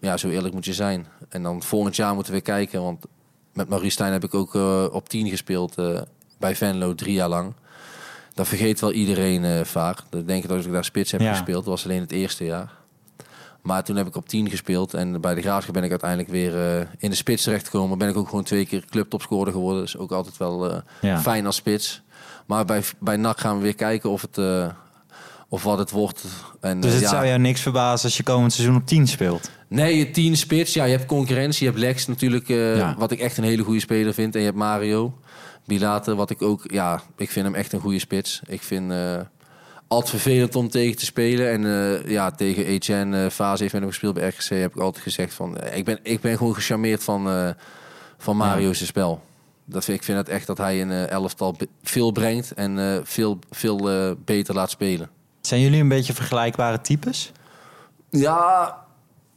ja, 0.00 0.16
zo 0.16 0.28
eerlijk 0.28 0.54
moet 0.54 0.64
je 0.64 0.74
zijn. 0.74 1.06
En 1.28 1.42
dan 1.42 1.62
volgend 1.62 1.96
jaar 1.96 2.14
moeten 2.14 2.32
we 2.32 2.40
kijken. 2.40 2.82
Want 2.82 3.04
met 3.52 3.68
Maurice 3.68 3.90
Stijn 3.92 4.12
heb 4.12 4.24
ik 4.24 4.34
ook 4.34 4.54
eh, 4.54 4.86
op 4.92 5.08
10 5.08 5.28
gespeeld 5.28 5.78
eh, 5.78 6.00
bij 6.38 6.56
Venlo 6.56 6.94
drie 6.94 7.12
jaar 7.14 7.28
lang. 7.28 7.52
Dat 8.34 8.48
vergeet 8.48 8.80
wel 8.80 8.92
iedereen 8.92 9.44
eh, 9.44 9.64
vaak. 9.64 9.98
Dat 10.10 10.26
denk 10.26 10.42
ik 10.42 10.48
dat 10.48 10.64
ik 10.64 10.72
daar 10.72 10.84
spits 10.84 11.10
heb 11.12 11.20
Ja. 11.20 11.30
gespeeld. 11.30 11.64
Dat 11.64 11.74
was 11.74 11.84
alleen 11.84 12.00
het 12.00 12.12
eerste 12.12 12.44
jaar. 12.44 12.72
Maar 13.62 13.84
toen 13.84 13.96
heb 13.96 14.06
ik 14.06 14.16
op 14.16 14.28
10 14.28 14.50
gespeeld. 14.50 14.94
En 14.94 15.20
bij 15.20 15.34
de 15.34 15.40
Graafschap 15.42 15.74
ben 15.74 15.82
ik 15.84 15.90
uiteindelijk 15.90 16.30
weer 16.30 16.52
in 16.98 17.10
de 17.10 17.16
spits 17.16 17.42
terechtgekomen. 17.42 17.98
Ben 17.98 18.08
ik 18.08 18.16
ook 18.16 18.28
gewoon 18.28 18.44
twee 18.44 18.66
keer 18.66 18.84
clubtopscorer 18.90 19.52
geworden. 19.52 19.82
Dus 19.82 19.96
ook 19.96 20.12
altijd 20.12 20.36
wel 20.36 20.82
Ja. 21.00 21.20
fijn 21.20 21.46
als 21.46 21.56
spits. 21.56 22.02
Maar 22.46 22.64
bij, 22.64 22.82
bij 22.98 23.16
NAC 23.16 23.38
gaan 23.40 23.56
we 23.56 23.62
weer 23.62 23.74
kijken 23.74 24.10
of, 24.10 24.22
het, 24.22 24.36
of 25.48 25.62
wat 25.62 25.78
het 25.78 25.90
wordt. 25.90 26.24
En, 26.60 26.80
Dus 26.80 26.90
eh, 26.90 26.96
het 26.96 27.04
ja, 27.04 27.10
zou 27.10 27.26
jou 27.26 27.38
niks 27.38 27.60
verbazen 27.60 28.04
als 28.04 28.16
je 28.16 28.22
komend 28.22 28.52
seizoen 28.52 28.76
op 28.76 28.86
10 28.86 29.06
speelt. 29.06 29.50
Nee, 29.68 29.96
je 29.98 30.10
tien 30.10 30.36
spits. 30.36 30.74
Ja, 30.74 30.84
je 30.84 30.96
hebt 30.96 31.06
concurrentie. 31.06 31.64
Je 31.64 31.70
hebt 31.70 31.82
Lex 31.82 32.06
natuurlijk, 32.06 32.48
eh, 32.48 32.76
Ja. 32.76 32.94
wat 32.98 33.10
ik 33.10 33.20
echt 33.20 33.36
een 33.36 33.44
hele 33.44 33.62
goede 33.62 33.80
speler 33.80 34.14
vind. 34.14 34.34
En 34.34 34.40
je 34.40 34.46
hebt 34.46 34.58
Mario 34.58 35.18
Bilate, 35.64 36.14
wat 36.14 36.30
ik 36.30 36.42
ook... 36.42 36.64
Ja, 36.70 37.02
ik 37.16 37.30
vind 37.30 37.46
hem 37.46 37.54
echt 37.54 37.72
een 37.72 37.80
goede 37.80 37.98
spits. 37.98 38.40
Ik 38.46 38.62
vind 38.62 38.90
eh 38.90 39.20
altijd 39.88 40.10
vervelend 40.10 40.54
om 40.56 40.68
tegen 40.68 40.96
te 40.96 41.04
spelen. 41.04 41.50
En 41.50 42.02
ja, 42.10 42.30
tegen 42.30 42.64
Etienne 42.64 43.24
uh, 43.24 43.30
Fase 43.30 43.62
heeft 43.62 43.74
hem 43.74 43.86
gespeeld 43.86 44.14
bij 44.14 44.28
RGC. 44.28 44.48
Heb 44.48 44.74
ik 44.74 44.80
altijd 44.80 45.02
gezegd 45.02 45.34
van... 45.34 45.58
ik, 45.74 45.84
ben, 45.84 45.98
ik 46.02 46.20
ben 46.20 46.36
gewoon 46.36 46.54
gecharmeerd 46.54 47.04
van, 47.04 47.54
van 48.18 48.36
Mario's 48.36 48.86
spel. 48.86 49.22
Dat 49.64 49.84
vind, 49.84 49.98
ik 49.98 50.04
vind 50.04 50.18
het 50.18 50.28
echt 50.28 50.46
dat 50.46 50.58
hij 50.58 50.82
een 50.82 50.90
elftal 50.90 51.56
veel 51.82 52.12
brengt. 52.12 52.52
En 52.52 53.00
veel, 53.04 53.38
veel 53.50 54.16
beter 54.24 54.54
laat 54.54 54.70
spelen. 54.70 55.10
Zijn 55.46 55.60
jullie 55.60 55.80
een 55.80 55.88
beetje 55.88 56.12
vergelijkbare 56.12 56.80
types? 56.80 57.32
Ja, 58.10 58.78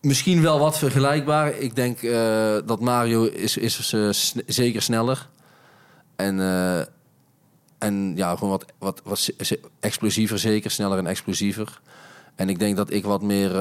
misschien 0.01 0.41
wel 0.41 0.59
wat 0.59 0.77
vergelijkbaar. 0.77 1.57
Ik 1.57 1.75
denk 1.75 2.01
eh, 2.01 2.55
dat 2.65 2.79
Mario 2.79 3.23
is, 3.23 3.57
is 3.57 3.93
eh, 3.93 4.07
sn- 4.11 4.41
zeker 4.45 4.81
sneller. 4.81 5.29
En, 6.15 6.39
eh, 6.39 6.79
en 7.77 8.13
ja, 8.15 8.33
gewoon 8.35 8.49
wat, 8.49 8.65
wat, 8.77 9.01
wat 9.03 9.29
explosiever, 9.79 10.39
zeker 10.39 10.71
sneller 10.71 10.97
en 10.97 11.07
explosiever. 11.07 11.81
En 12.35 12.49
ik 12.49 12.59
denk 12.59 12.75
dat 12.75 12.91
ik 12.91 13.03
wat 13.03 13.21
meer 13.21 13.51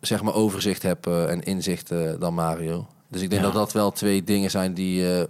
zeg 0.00 0.22
maar 0.22 0.34
overzicht 0.34 0.82
heb 0.82 1.06
en 1.06 1.42
inzicht 1.42 1.88
dan 2.18 2.34
Mario. 2.34 2.86
Dus 3.08 3.22
ik 3.22 3.30
denk 3.30 3.42
Ja. 3.42 3.48
dat 3.48 3.56
dat 3.56 3.72
wel 3.72 3.90
twee 3.92 4.24
dingen 4.24 4.50
zijn 4.50 4.74
die, 4.74 5.26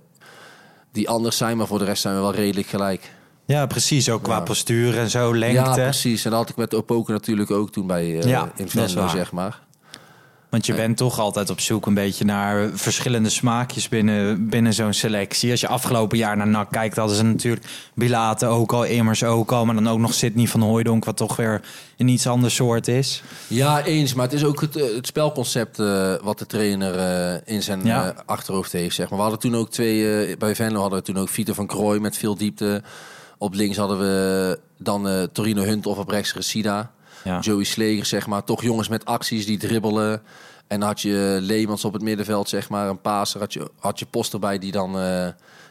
die 0.93 1.09
anders 1.09 1.37
zijn. 1.37 1.57
Maar 1.57 1.67
voor 1.67 1.79
de 1.79 1.85
rest 1.85 2.03
zijn 2.03 2.15
we 2.15 2.21
wel 2.21 2.35
redelijk 2.35 2.67
gelijk. 2.67 3.11
Ja, 3.47 3.67
precies. 3.67 4.11
Ook 4.11 4.23
qua 4.23 4.35
Ja. 4.37 4.41
postuur 4.41 4.99
en 4.99 5.11
zo, 5.11 5.35
Ja, 5.35 5.39
lengte. 5.39 5.81
precies. 5.81 6.25
En 6.25 6.31
dat 6.31 6.41
had 6.41 6.49
ik 6.49 6.57
met 6.57 6.75
Opoken 6.75 7.13
natuurlijk 7.13 7.51
ook 7.51 7.73
toen 7.73 7.87
bij 7.87 8.19
eh 8.21 8.29
Ja, 8.29 8.53
zeg 9.09 9.33
maar. 9.33 9.63
Want 10.51 10.67
je 10.67 10.75
bent 10.75 10.97
toch 10.97 11.19
altijd 11.19 11.51
op 11.51 11.61
zoek 11.61 11.87
een 11.87 11.95
beetje 11.95 12.25
naar 12.25 12.71
verschillende 12.75 13.29
smaakjes 13.29 13.89
binnen, 13.89 14.49
binnen 14.49 14.73
zo'n 14.75 14.93
selectie. 14.93 15.51
Als 15.51 15.61
je 15.61 15.69
afgelopen 15.69 16.19
jaar 16.19 16.37
naar 16.37 16.47
NAC 16.47 16.71
kijkt, 16.73 16.97
hadden 16.97 17.17
ze 17.17 17.23
natuurlijk 17.23 17.67
Bilate 17.95 18.47
ook 18.47 18.73
al, 18.73 18.85
Immers 18.85 19.25
ook 19.25 19.53
al. 19.53 19.65
Maar 19.65 19.75
dan 19.75 19.89
ook 19.89 19.99
nog 19.99 20.15
Sidney 20.15 20.47
van 20.47 20.61
Hooijdonk, 20.61 21.05
wat 21.05 21.17
toch 21.17 21.37
weer 21.37 21.61
een 21.97 22.09
iets 22.09 22.27
ander 22.27 22.51
soort 22.51 22.89
is. 22.89 23.23
Ja, 23.47 23.85
eens. 23.85 24.15
Maar 24.15 24.25
het 24.25 24.35
is 24.35 24.45
ook 24.45 24.61
het, 24.61 24.77
eh, 24.77 24.95
het 24.95 25.07
spelconcept 25.07 25.79
eh, 25.79 26.15
wat 26.23 26.39
de 26.39 26.47
trainer 26.47 26.95
in 27.49 27.63
zijn 27.63 27.85
Ja. 27.85 28.15
achterhoofd 28.27 28.73
heeft. 28.73 28.95
Zeg 28.95 29.09
maar. 29.09 29.17
We 29.17 29.23
hadden 29.25 29.41
toen 29.41 29.57
ook 29.57 29.71
twee... 29.71 30.37
bij 30.37 30.55
Venlo 30.55 30.81
hadden 30.81 30.99
we 30.99 31.05
toen 31.05 31.19
ook 31.19 31.29
Vito 31.29 31.53
van 31.53 31.67
Krooi 31.67 32.01
met 32.01 32.17
veel 32.17 32.37
diepte. 32.37 32.83
Op 33.45 33.55
links 33.55 33.77
hadden 33.77 33.99
we 33.99 34.59
dan 34.79 35.09
eh, 35.09 35.23
Torino 35.23 35.63
Hunt 35.63 35.87
of 35.87 35.99
op 35.99 36.09
rechts 36.09 36.35
Resida. 36.35 36.91
Ja. 37.25 37.41
Joey 37.41 37.65
Sleger, 37.65 38.07
zeg 38.07 38.27
maar. 38.27 38.45
Toch 38.45 38.63
jongens 38.63 38.89
met 38.89 39.05
acties 39.05 39.47
die 39.47 39.59
dribbelen. 39.59 40.23
En 40.67 40.81
dan 40.81 40.89
had 40.89 41.01
je 41.01 41.39
Leemans 41.41 41.85
op 41.85 41.93
het 41.93 42.03
middenveld, 42.03 42.49
zeg 42.49 42.69
maar. 42.69 42.89
Een 42.89 43.01
paser. 43.01 43.41
Had 43.41 43.53
je, 43.53 43.71
had 43.79 43.99
je 43.99 44.07
Post 44.07 44.33
erbij 44.33 44.59
die 44.59 44.73
dan 44.73 44.99
eh 44.99 45.29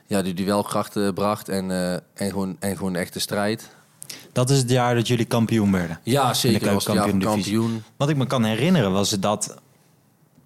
ja, 0.07 0.21
die 0.21 0.33
duelkracht 0.33 0.95
eh, 0.95 1.09
bracht. 1.13 1.49
En, 1.49 1.71
eh, 1.71 1.93
en, 1.93 2.29
gewoon, 2.29 2.55
en 2.59 2.77
gewoon 2.77 2.95
echt 2.95 3.13
de 3.13 3.19
strijd. 3.19 3.69
Dat 4.31 4.49
is 4.49 4.57
het 4.57 4.69
jaar 4.69 4.95
dat 4.95 5.07
jullie 5.07 5.25
kampioen 5.25 5.71
werden. 5.71 5.99
Ja, 6.03 6.33
zeker. 6.33 6.59
Dat 6.59 6.73
was 6.73 6.83
keukenkampioen-divisie. 6.83 7.53
kampioen. 7.53 7.83
Wat 7.97 8.09
ik 8.09 8.17
me 8.17 8.27
kan 8.27 8.43
herinneren 8.43 8.91
was 8.91 9.09
dat 9.09 9.55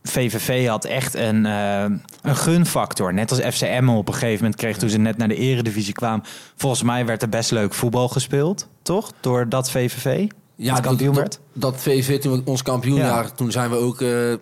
VVV 0.08 0.67
had 0.67 0.86
echt 0.86 1.15
een, 1.15 1.46
eh, 1.46 1.84
een 2.22 2.36
gunfactor. 2.36 3.13
Net 3.13 3.30
als 3.32 3.39
FCM 3.39 3.89
op 3.89 4.08
een 4.08 4.13
gegeven 4.13 4.36
moment 4.43 4.56
kreeg 4.56 4.78
toen 4.78 4.89
ze 4.89 4.98
net 4.98 5.17
naar 5.17 5.28
de 5.28 5.36
eredivisie 5.36 5.93
kwamen. 5.93 6.26
Volgens 6.56 6.84
mij 6.84 7.06
werd 7.06 7.22
er 7.22 7.30
best 7.30 7.52
leuk 7.52 7.74
voetbal 7.74 8.08
gespeeld, 8.08 8.67
toch? 8.82 9.12
Door 9.20 9.50
dat 9.50 9.72
VVV 9.72 10.28
Ja, 10.56 10.74
het 10.74 10.84
kampioen 10.84 11.13
dat, 11.13 11.22
werd. 11.22 11.39
Dat, 11.54 11.72
dat 11.72 11.82
VV, 11.82 12.20
toen 12.20 12.32
we 12.32 12.41
ons 12.46 12.62
kampioenjaar, 12.62 13.34
toen 13.34 13.52
zijn 13.52 13.70
we 13.70 13.76
ook 13.76 14.02
eh, 14.02 14.34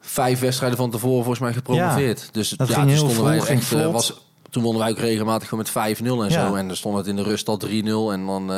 vijf 0.00 0.40
wedstrijden 0.40 0.78
van 0.78 0.90
tevoren 0.90 1.18
volgens 1.18 1.38
mij 1.38 1.52
gepromoveerd. 1.52 2.28
dus 2.32 2.48
dat 2.48 2.68
ja, 2.68 2.74
ging 2.74 2.86
toen 2.86 2.94
heel 2.96 3.04
stonden 3.04 3.24
wij 3.24 3.34
vroeg, 3.34 3.46
ging 3.46 3.58
echt, 3.58 3.68
vlot. 3.68 3.92
was, 3.92 4.20
toen 4.50 4.62
wonnen 4.62 4.82
wij 4.82 4.90
ook 4.90 4.98
regelmatig 4.98 5.48
gewoon 5.48 5.64
met 5.74 5.98
5-0 5.98 6.22
en 6.22 6.30
Ja. 6.30 6.46
zo. 6.48 6.54
En 6.54 6.66
dan 6.66 6.76
stond 6.76 6.96
het 6.96 7.06
in 7.06 7.16
de 7.16 7.22
rust 7.22 7.48
al 7.48 7.60
3-0. 7.66 8.12
En 8.12 8.26
dan, 8.26 8.50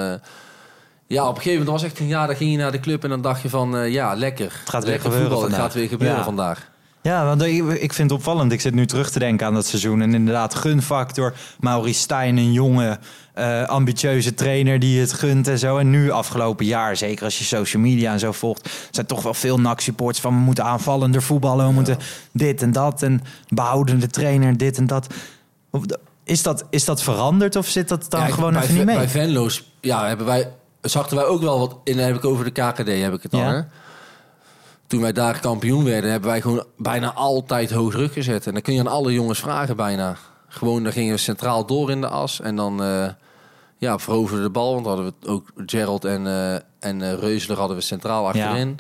ja, 1.08 1.22
op 1.22 1.36
een 1.36 1.42
gegeven 1.42 1.58
moment 1.58 1.80
was 1.80 1.90
echt 1.90 1.98
een 2.00 2.06
jaar, 2.06 2.26
dan 2.26 2.36
ging 2.36 2.50
je 2.50 2.56
naar 2.56 2.72
de 2.72 2.80
club 2.80 3.02
en 3.04 3.08
dan 3.10 3.20
dacht 3.22 3.42
je 3.42 3.48
van, 3.48 3.76
eh, 3.76 3.92
ja, 3.92 4.14
lekker. 4.14 4.52
Het 4.60 4.68
gaat 4.68 4.84
weer 4.84 5.00
gebeuren 5.00 5.30
Het 5.30 5.40
vandaag. 5.40 5.60
gaat 5.60 5.74
weer 5.74 5.88
gebeuren 5.88 6.16
Ja. 6.16 6.24
vandaag. 6.24 6.70
Ja, 7.02 7.24
want 7.24 7.42
ik, 7.42 7.92
vind 7.92 8.10
het 8.10 8.18
opvallend. 8.18 8.52
Ik 8.52 8.60
zit 8.60 8.74
nu 8.74 8.86
terug 8.86 9.10
te 9.10 9.18
denken 9.18 9.46
aan 9.46 9.54
dat 9.54 9.66
seizoen. 9.66 10.00
En 10.02 10.14
inderdaad, 10.14 10.54
gunfactor. 10.54 11.34
Maurice 11.60 12.00
Stijn, 12.00 12.36
een 12.36 12.52
jonge, 12.52 12.98
eh, 13.34 13.62
ambitieuze 13.64 14.34
trainer 14.34 14.78
die 14.78 15.00
het 15.00 15.12
gunt 15.12 15.48
en 15.48 15.58
zo. 15.58 15.76
En 15.78 15.90
nu, 15.90 16.10
afgelopen 16.10 16.66
jaar, 16.66 16.96
zeker 16.96 17.24
als 17.24 17.38
je 17.38 17.44
social 17.44 17.82
media 17.82 18.12
en 18.12 18.18
zo 18.18 18.32
volgt... 18.32 18.88
zijn 18.90 19.06
toch 19.06 19.22
wel 19.22 19.34
veel 19.34 19.60
NAC-supports 19.60 20.20
van... 20.20 20.34
we 20.34 20.40
moeten 20.40 20.64
aanvallender 20.64 21.22
voetballen, 21.22 21.66
we 21.66 21.72
moeten 21.72 21.98
dit 22.32 22.62
en 22.62 22.72
dat. 22.72 23.02
En 23.02 23.22
behoudende 23.48 24.06
trainer, 24.06 24.56
dit 24.56 24.78
en 24.78 24.86
dat. 24.86 25.06
Is 26.24 26.42
dat, 26.42 26.64
is 26.70 26.84
dat 26.84 27.02
veranderd 27.02 27.56
of 27.56 27.66
zit 27.66 27.88
dat 27.88 28.06
dan 28.08 28.20
Ja, 28.20 28.26
gewoon 28.26 28.56
even 28.56 28.74
niet 28.74 28.84
mee? 28.84 28.96
Bij 28.96 29.08
Venlo's, 29.08 29.72
ja, 29.80 30.06
hebben 30.06 30.26
wij, 30.26 30.48
zachten 30.80 31.16
wij 31.16 31.26
ook 31.26 31.40
wel 31.40 31.58
wat 31.58 31.76
in. 31.84 31.96
Dan 31.96 32.06
heb 32.06 32.16
ik 32.16 32.24
over 32.24 32.44
de 32.44 32.50
KKD, 32.50 32.88
heb 33.02 33.14
ik 33.14 33.22
het 33.22 33.30
dan. 33.30 33.40
Ja. 33.40 33.52
Hè? 33.52 33.60
Toen 34.86 35.00
wij 35.00 35.12
daar 35.12 35.40
kampioen 35.40 35.84
werden, 35.84 36.10
hebben 36.10 36.30
wij 36.30 36.40
gewoon 36.40 36.64
bijna 36.76 37.12
altijd 37.12 37.70
hoog 37.70 37.92
druk 37.92 38.12
gezet. 38.12 38.46
En 38.46 38.52
dan 38.52 38.62
kun 38.62 38.74
je 38.74 38.80
aan 38.80 38.86
alle 38.86 39.12
jongens 39.12 39.38
vragen 39.38 39.76
bijna. 39.76 40.16
Gewoon, 40.48 40.82
dan 40.82 40.92
gingen 40.92 41.14
we 41.14 41.20
centraal 41.20 41.66
door 41.66 41.90
in 41.90 42.00
de 42.00 42.08
as. 42.08 42.40
En 42.40 42.56
dan, 42.56 42.82
eh 42.82 43.08
ja, 43.78 43.98
veroverden 43.98 44.44
de 44.44 44.50
bal. 44.50 44.72
Want 44.72 44.84
dan 44.84 44.94
hadden 44.94 45.14
we 45.20 45.28
ook 45.28 45.50
Gerald 45.66 46.04
en, 46.04 46.26
eh 46.26 46.54
en 46.78 47.02
eh, 47.02 47.12
Reusler 47.12 47.58
hadden 47.58 47.76
we 47.76 47.82
centraal 47.82 48.26
achterin. 48.26 48.78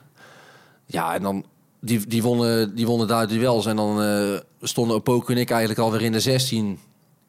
Ja, 0.86 1.14
en 1.14 1.22
dan, 1.22 1.44
die, 1.80 2.06
die, 2.06 2.22
wonnen, 2.22 2.74
die 2.74 2.86
wonnen 2.86 3.08
daar 3.08 3.28
duels. 3.28 3.66
En 3.66 3.76
dan 3.76 4.00
stonden 4.60 4.96
Opoku 4.96 5.32
en 5.32 5.40
ik 5.40 5.50
eigenlijk 5.50 5.80
alweer 5.80 6.02
in 6.02 6.12
de 6.12 6.20
16 6.20 6.78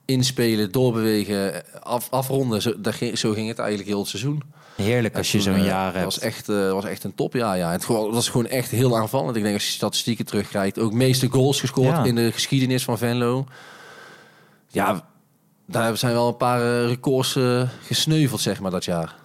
inspelen, 0.05 0.71
doorbewegen, 0.71 1.63
af, 1.83 2.07
afronden. 2.09 2.61
Zo, 2.61 2.73
ging, 2.81 3.17
zo 3.17 3.31
ging 3.31 3.47
het 3.47 3.59
eigenlijk 3.59 3.89
heel 3.89 3.99
het 3.99 4.07
seizoen. 4.07 4.43
Heerlijk 4.83 5.17
als 5.17 5.31
je 5.31 5.41
zo'n 5.41 5.53
eh, 5.55 5.65
jaar 5.65 5.91
hebt. 5.91 6.03
was 6.03 6.19
echt, 6.19 6.49
eh, 6.49 6.71
was 6.71 6.85
echt 6.85 7.03
een 7.03 7.15
topjaar. 7.15 7.57
Ja. 7.57 7.71
Het 7.71 7.85
was 7.87 8.29
gewoon 8.29 8.47
echt 8.47 8.71
heel 8.71 8.97
aanvallend. 8.97 9.35
Ik 9.35 9.41
denk 9.43 9.53
als 9.55 9.65
je 9.65 9.71
statistieken 9.71 10.25
terugkijkt, 10.25 10.79
ook 10.79 10.93
meeste 10.93 11.27
goals 11.29 11.59
gescoord 11.59 11.87
Ja. 11.95 12.03
in 12.03 12.15
de 12.15 12.31
geschiedenis 12.31 12.83
van 12.83 12.97
Venlo. 12.97 13.45
Ja, 14.67 15.01
daar 15.67 15.97
zijn 15.97 16.13
wel 16.13 16.27
een 16.27 16.37
paar 16.37 16.61
eh, 16.61 16.87
records 16.87 17.37
gesneuveld, 17.85 18.41
zeg 18.41 18.59
maar, 18.59 18.71
dat 18.71 18.85
jaar. 18.85 19.15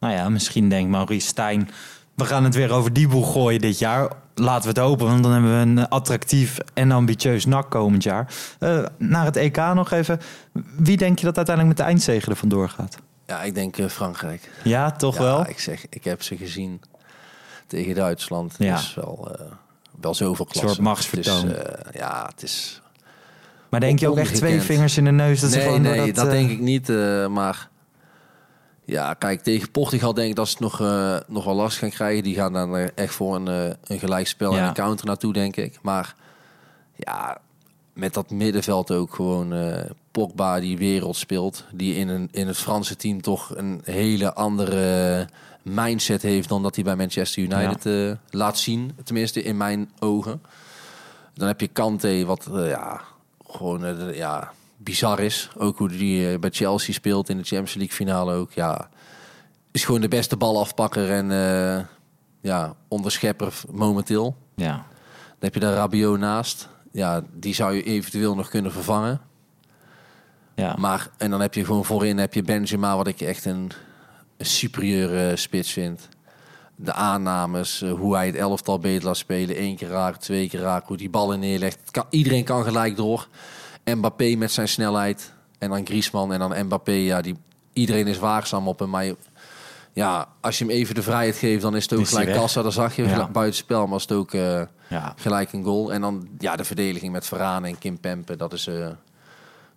Nou 0.00 0.14
ja, 0.14 0.28
misschien 0.28 0.68
denkt 0.68 0.90
Maurice 0.90 1.26
Stijn... 1.26 1.70
we 2.14 2.24
gaan 2.24 2.44
het 2.44 2.54
weer 2.54 2.72
over 2.72 2.92
die 2.92 3.08
boeg 3.08 3.32
gooien 3.32 3.60
dit 3.60 3.78
jaar. 3.78 4.08
Laten 4.34 4.62
we 4.62 4.80
het 4.80 4.88
open, 4.90 5.06
want 5.06 5.22
dan 5.22 5.32
hebben 5.32 5.50
we 5.50 5.80
een 5.80 5.88
attractief 5.88 6.58
en 6.74 6.92
ambitieus 6.92 7.44
NAC 7.46 7.70
komend 7.70 8.02
jaar. 8.02 8.34
Eh, 8.58 8.84
naar 8.98 9.24
het 9.24 9.36
EK 9.36 9.56
nog 9.56 9.90
even. 9.90 10.20
Wie 10.76 10.96
denk 10.96 11.18
je 11.18 11.24
dat 11.24 11.36
uiteindelijk 11.36 11.76
met 11.76 11.86
de 11.86 11.92
eindzege 11.92 12.30
er 12.30 12.36
vandoor 12.36 12.68
gaat? 12.68 12.98
Ja, 13.26 13.42
ik 13.42 13.54
denk 13.54 13.76
eh, 13.78 13.88
Frankrijk. 13.88 14.50
Ja, 14.64 14.90
toch 14.90 15.14
ja, 15.14 15.22
wel? 15.22 15.48
Ik 15.48 15.58
zeg, 15.60 15.86
ik 15.88 16.04
heb 16.04 16.22
ze 16.22 16.36
gezien 16.36 16.80
tegen 17.66 17.94
Duitsland. 17.94 18.54
Ja. 18.58 18.66
Ja. 18.66 18.76
is 18.76 18.94
wel, 18.94 19.28
eh, 19.32 19.46
wel 20.00 20.14
zoveel 20.14 20.44
klasse. 20.44 20.68
soort 20.68 20.80
machtsvertoon. 20.80 21.48
Het 21.48 21.56
is, 21.56 21.62
eh, 21.62 22.00
ja, 22.00 22.26
het 22.30 22.42
is... 22.42 22.80
Maar 23.68 23.80
denk 23.80 23.98
je 23.98 24.08
ook 24.08 24.18
echt 24.18 24.34
twee 24.34 24.60
vingers 24.60 24.96
in 24.96 25.04
de 25.04 25.10
neus? 25.10 25.40
Dat 25.40 25.50
ze 25.50 25.56
nee, 25.56 25.66
gewoon 25.66 25.82
door 25.82 25.96
nee, 25.96 26.12
dat, 26.12 26.24
eh, 26.24 26.30
denk 26.30 26.50
ik 26.50 26.60
niet. 26.60 26.88
maar 27.30 27.68
ja, 28.84 29.14
kijk, 29.14 29.42
tegen 29.42 29.70
Portugal 29.70 30.14
denk 30.14 30.28
ik 30.30 30.36
dat 30.36 30.48
ze 30.48 30.52
het 30.52 30.62
nog, 30.62 30.78
nog 31.26 31.44
wel 31.44 31.54
last 31.54 31.78
gaan 31.78 31.90
krijgen. 31.90 32.22
Die 32.22 32.34
gaan 32.34 32.52
dan 32.52 32.76
echt 32.76 33.14
voor 33.14 33.34
een, 33.34 33.76
een 33.84 33.98
gelijkspel 33.98 34.52
Ja. 34.52 34.58
en 34.58 34.66
een 34.66 34.74
counter 34.74 35.06
naartoe, 35.06 35.32
denk 35.32 35.56
ik. 35.56 35.78
Maar 35.82 36.14
ja, 36.96 37.40
met 37.96 38.14
dat 38.14 38.30
middenveld 38.30 38.90
ook 38.90 39.14
gewoon 39.14 39.52
eh, 39.52 39.90
Pogba 40.10 40.60
die 40.60 40.78
wereld 40.78 41.16
speelt. 41.16 41.64
Die 41.72 41.94
in, 41.94 42.08
een, 42.08 42.28
in 42.32 42.46
het 42.46 42.56
Franse 42.56 42.96
team 42.96 43.20
toch 43.20 43.56
een 43.56 43.80
hele 43.84 44.34
andere 44.34 45.28
mindset 45.62 46.22
heeft 46.22 46.48
dan 46.48 46.62
dat 46.62 46.74
hij 46.74 46.84
bij 46.84 46.96
Manchester 46.96 47.42
United 47.42 47.86
eh, 47.86 48.16
laat 48.30 48.58
zien. 48.58 48.96
Tenminste, 49.04 49.42
in 49.42 49.56
mijn 49.56 49.90
ogen. 49.98 50.42
Dan 51.34 51.48
heb 51.48 51.60
je 51.60 51.68
Kante, 51.68 52.24
wat 52.26 52.46
eh, 52.52 52.68
ja, 52.68 53.00
gewoon 53.46 53.84
eh, 53.84 54.16
ja, 54.16 54.52
bizar 54.76 55.20
is. 55.20 55.48
Ook 55.56 55.78
hoe 55.78 55.88
die 55.88 56.32
eh, 56.32 56.38
bij 56.38 56.50
Chelsea 56.50 56.94
speelt 56.94 57.28
in 57.28 57.36
de 57.36 57.44
Champions 57.44 57.74
League 57.74 57.94
finale 57.94 58.34
ook. 58.34 58.52
Ja, 58.52 58.88
is 59.70 59.84
gewoon 59.84 60.00
de 60.00 60.08
beste 60.08 60.36
balafpakker 60.36 61.10
en 61.10 61.30
eh, 61.30 61.84
ja, 62.40 62.74
onderschepper 62.88 63.54
momenteel. 63.70 64.36
Ja. 64.54 64.72
Dan 64.72 64.84
heb 65.38 65.54
je 65.54 65.60
daar 65.60 65.74
Rabiot 65.74 66.18
naast. 66.18 66.68
Ja, 66.96 67.22
die 67.32 67.54
zou 67.54 67.74
je 67.74 67.82
eventueel 67.82 68.34
nog 68.34 68.48
kunnen 68.48 68.72
vervangen. 68.72 69.20
Ja. 70.54 70.76
Maar, 70.78 71.10
en 71.16 71.30
dan 71.30 71.40
heb 71.40 71.54
je 71.54 71.64
gewoon 71.64 71.84
voorin 71.84 72.18
heb 72.18 72.34
je 72.34 72.42
Benzema, 72.42 72.96
wat 72.96 73.06
ik 73.06 73.20
echt 73.20 73.44
een, 73.44 73.70
een 74.36 74.46
superieure 74.46 75.36
spits 75.36 75.72
vind. 75.72 76.08
De 76.76 76.92
aannames, 76.92 77.82
eh, 77.82 77.92
hoe 77.92 78.14
hij 78.14 78.26
het 78.26 78.34
elftal 78.34 78.78
beter 78.78 79.04
laat 79.04 79.16
spelen. 79.16 79.56
één 79.56 79.76
keer 79.76 79.88
raak, 79.88 80.16
twee 80.16 80.48
keer 80.48 80.60
raak, 80.60 80.86
hoe 80.86 80.96
die 80.96 81.10
ballen 81.10 81.40
neerlegt. 81.40 81.90
Kan, 81.90 82.04
iedereen 82.10 82.44
kan 82.44 82.64
gelijk 82.64 82.96
door. 82.96 83.28
Mbappé 83.84 84.34
met 84.34 84.52
zijn 84.52 84.68
snelheid. 84.68 85.32
En 85.58 85.70
dan 85.70 85.86
Griezmann 85.86 86.32
en 86.32 86.38
dan 86.38 86.64
Mbappé. 86.64 86.92
Ja, 86.92 87.20
die, 87.20 87.36
iedereen 87.72 88.06
is 88.06 88.18
waakzaam 88.18 88.68
op 88.68 88.78
hem. 88.78 88.90
Maar 88.90 89.04
je- 89.04 89.16
ja, 89.96 90.28
als 90.40 90.58
je 90.58 90.64
hem 90.64 90.72
even 90.72 90.94
de 90.94 91.02
vrijheid 91.02 91.36
geeft, 91.36 91.62
dan 91.62 91.76
is 91.76 91.82
het 91.82 91.92
ook 91.92 92.00
Is 92.00 92.08
gelijk 92.08 92.32
kassa. 92.32 92.62
Dan 92.62 92.72
zag 92.72 92.96
je 92.96 93.02
Ja. 93.02 93.08
gelijk 93.08 93.32
buitenspel, 93.32 93.80
maar 93.80 93.88
was 93.88 94.02
het 94.02 94.12
ook 94.12 94.32
eh, 94.34 94.62
ja. 94.88 95.12
gelijk 95.16 95.52
een 95.52 95.64
goal. 95.64 95.92
En 95.92 96.00
dan 96.00 96.28
ja, 96.38 96.56
de 96.56 96.64
verdediging 96.64 97.12
met 97.12 97.26
Varane 97.26 97.68
en 97.68 97.78
Kim 97.78 98.00
Pempe. 98.00 98.36
Dat 98.36 98.52
is 98.52 98.66
eh, 98.66 98.88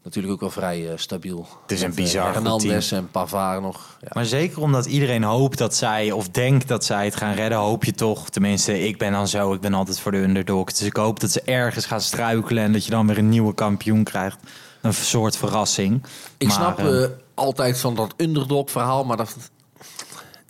natuurlijk 0.03 0.33
ook 0.33 0.39
wel 0.39 0.49
vrij 0.49 0.89
eh, 0.91 0.97
stabiel. 0.97 1.47
Het 1.61 1.71
is 1.71 1.81
een 1.81 1.87
Met, 1.87 1.95
bizar 1.95 2.33
Hernandez 2.33 2.91
en 2.91 3.11
Pavard 3.11 3.61
nog. 3.61 3.97
Ja. 4.01 4.07
Maar 4.13 4.25
zeker 4.25 4.61
omdat 4.61 4.85
iedereen 4.85 5.23
hoopt 5.23 5.57
dat 5.57 5.75
zij, 5.75 6.11
of 6.11 6.29
denkt 6.29 6.67
dat 6.67 6.85
zij 6.85 7.05
het 7.05 7.15
gaan 7.15 7.33
redden, 7.33 7.57
hoop 7.57 7.83
je 7.83 7.93
toch. 7.93 8.29
Tenminste, 8.29 8.87
ik 8.87 8.97
ben 8.97 9.11
dan 9.11 9.27
zo, 9.27 9.53
ik 9.53 9.61
ben 9.61 9.73
altijd 9.73 9.99
voor 9.99 10.11
de 10.11 10.17
underdog. 10.17 10.71
Dus 10.71 10.81
ik 10.81 10.95
hoop 10.95 11.19
dat 11.19 11.31
ze 11.31 11.41
ergens 11.41 11.85
gaan 11.85 12.01
struikelen 12.01 12.63
en 12.63 12.71
dat 12.71 12.85
je 12.85 12.91
dan 12.91 13.07
weer 13.07 13.17
een 13.17 13.29
nieuwe 13.29 13.53
kampioen 13.53 14.03
krijgt. 14.03 14.37
Een 14.81 14.93
soort 14.93 15.37
verrassing. 15.37 16.03
Ik 16.37 16.47
Maar, 16.47 16.55
snap 16.55 17.09
altijd 17.33 17.79
van 17.79 17.95
dat 17.95 18.13
underdog 18.17 18.71
verhaal, 18.71 19.03
maar 19.03 19.17
dat, 19.17 19.35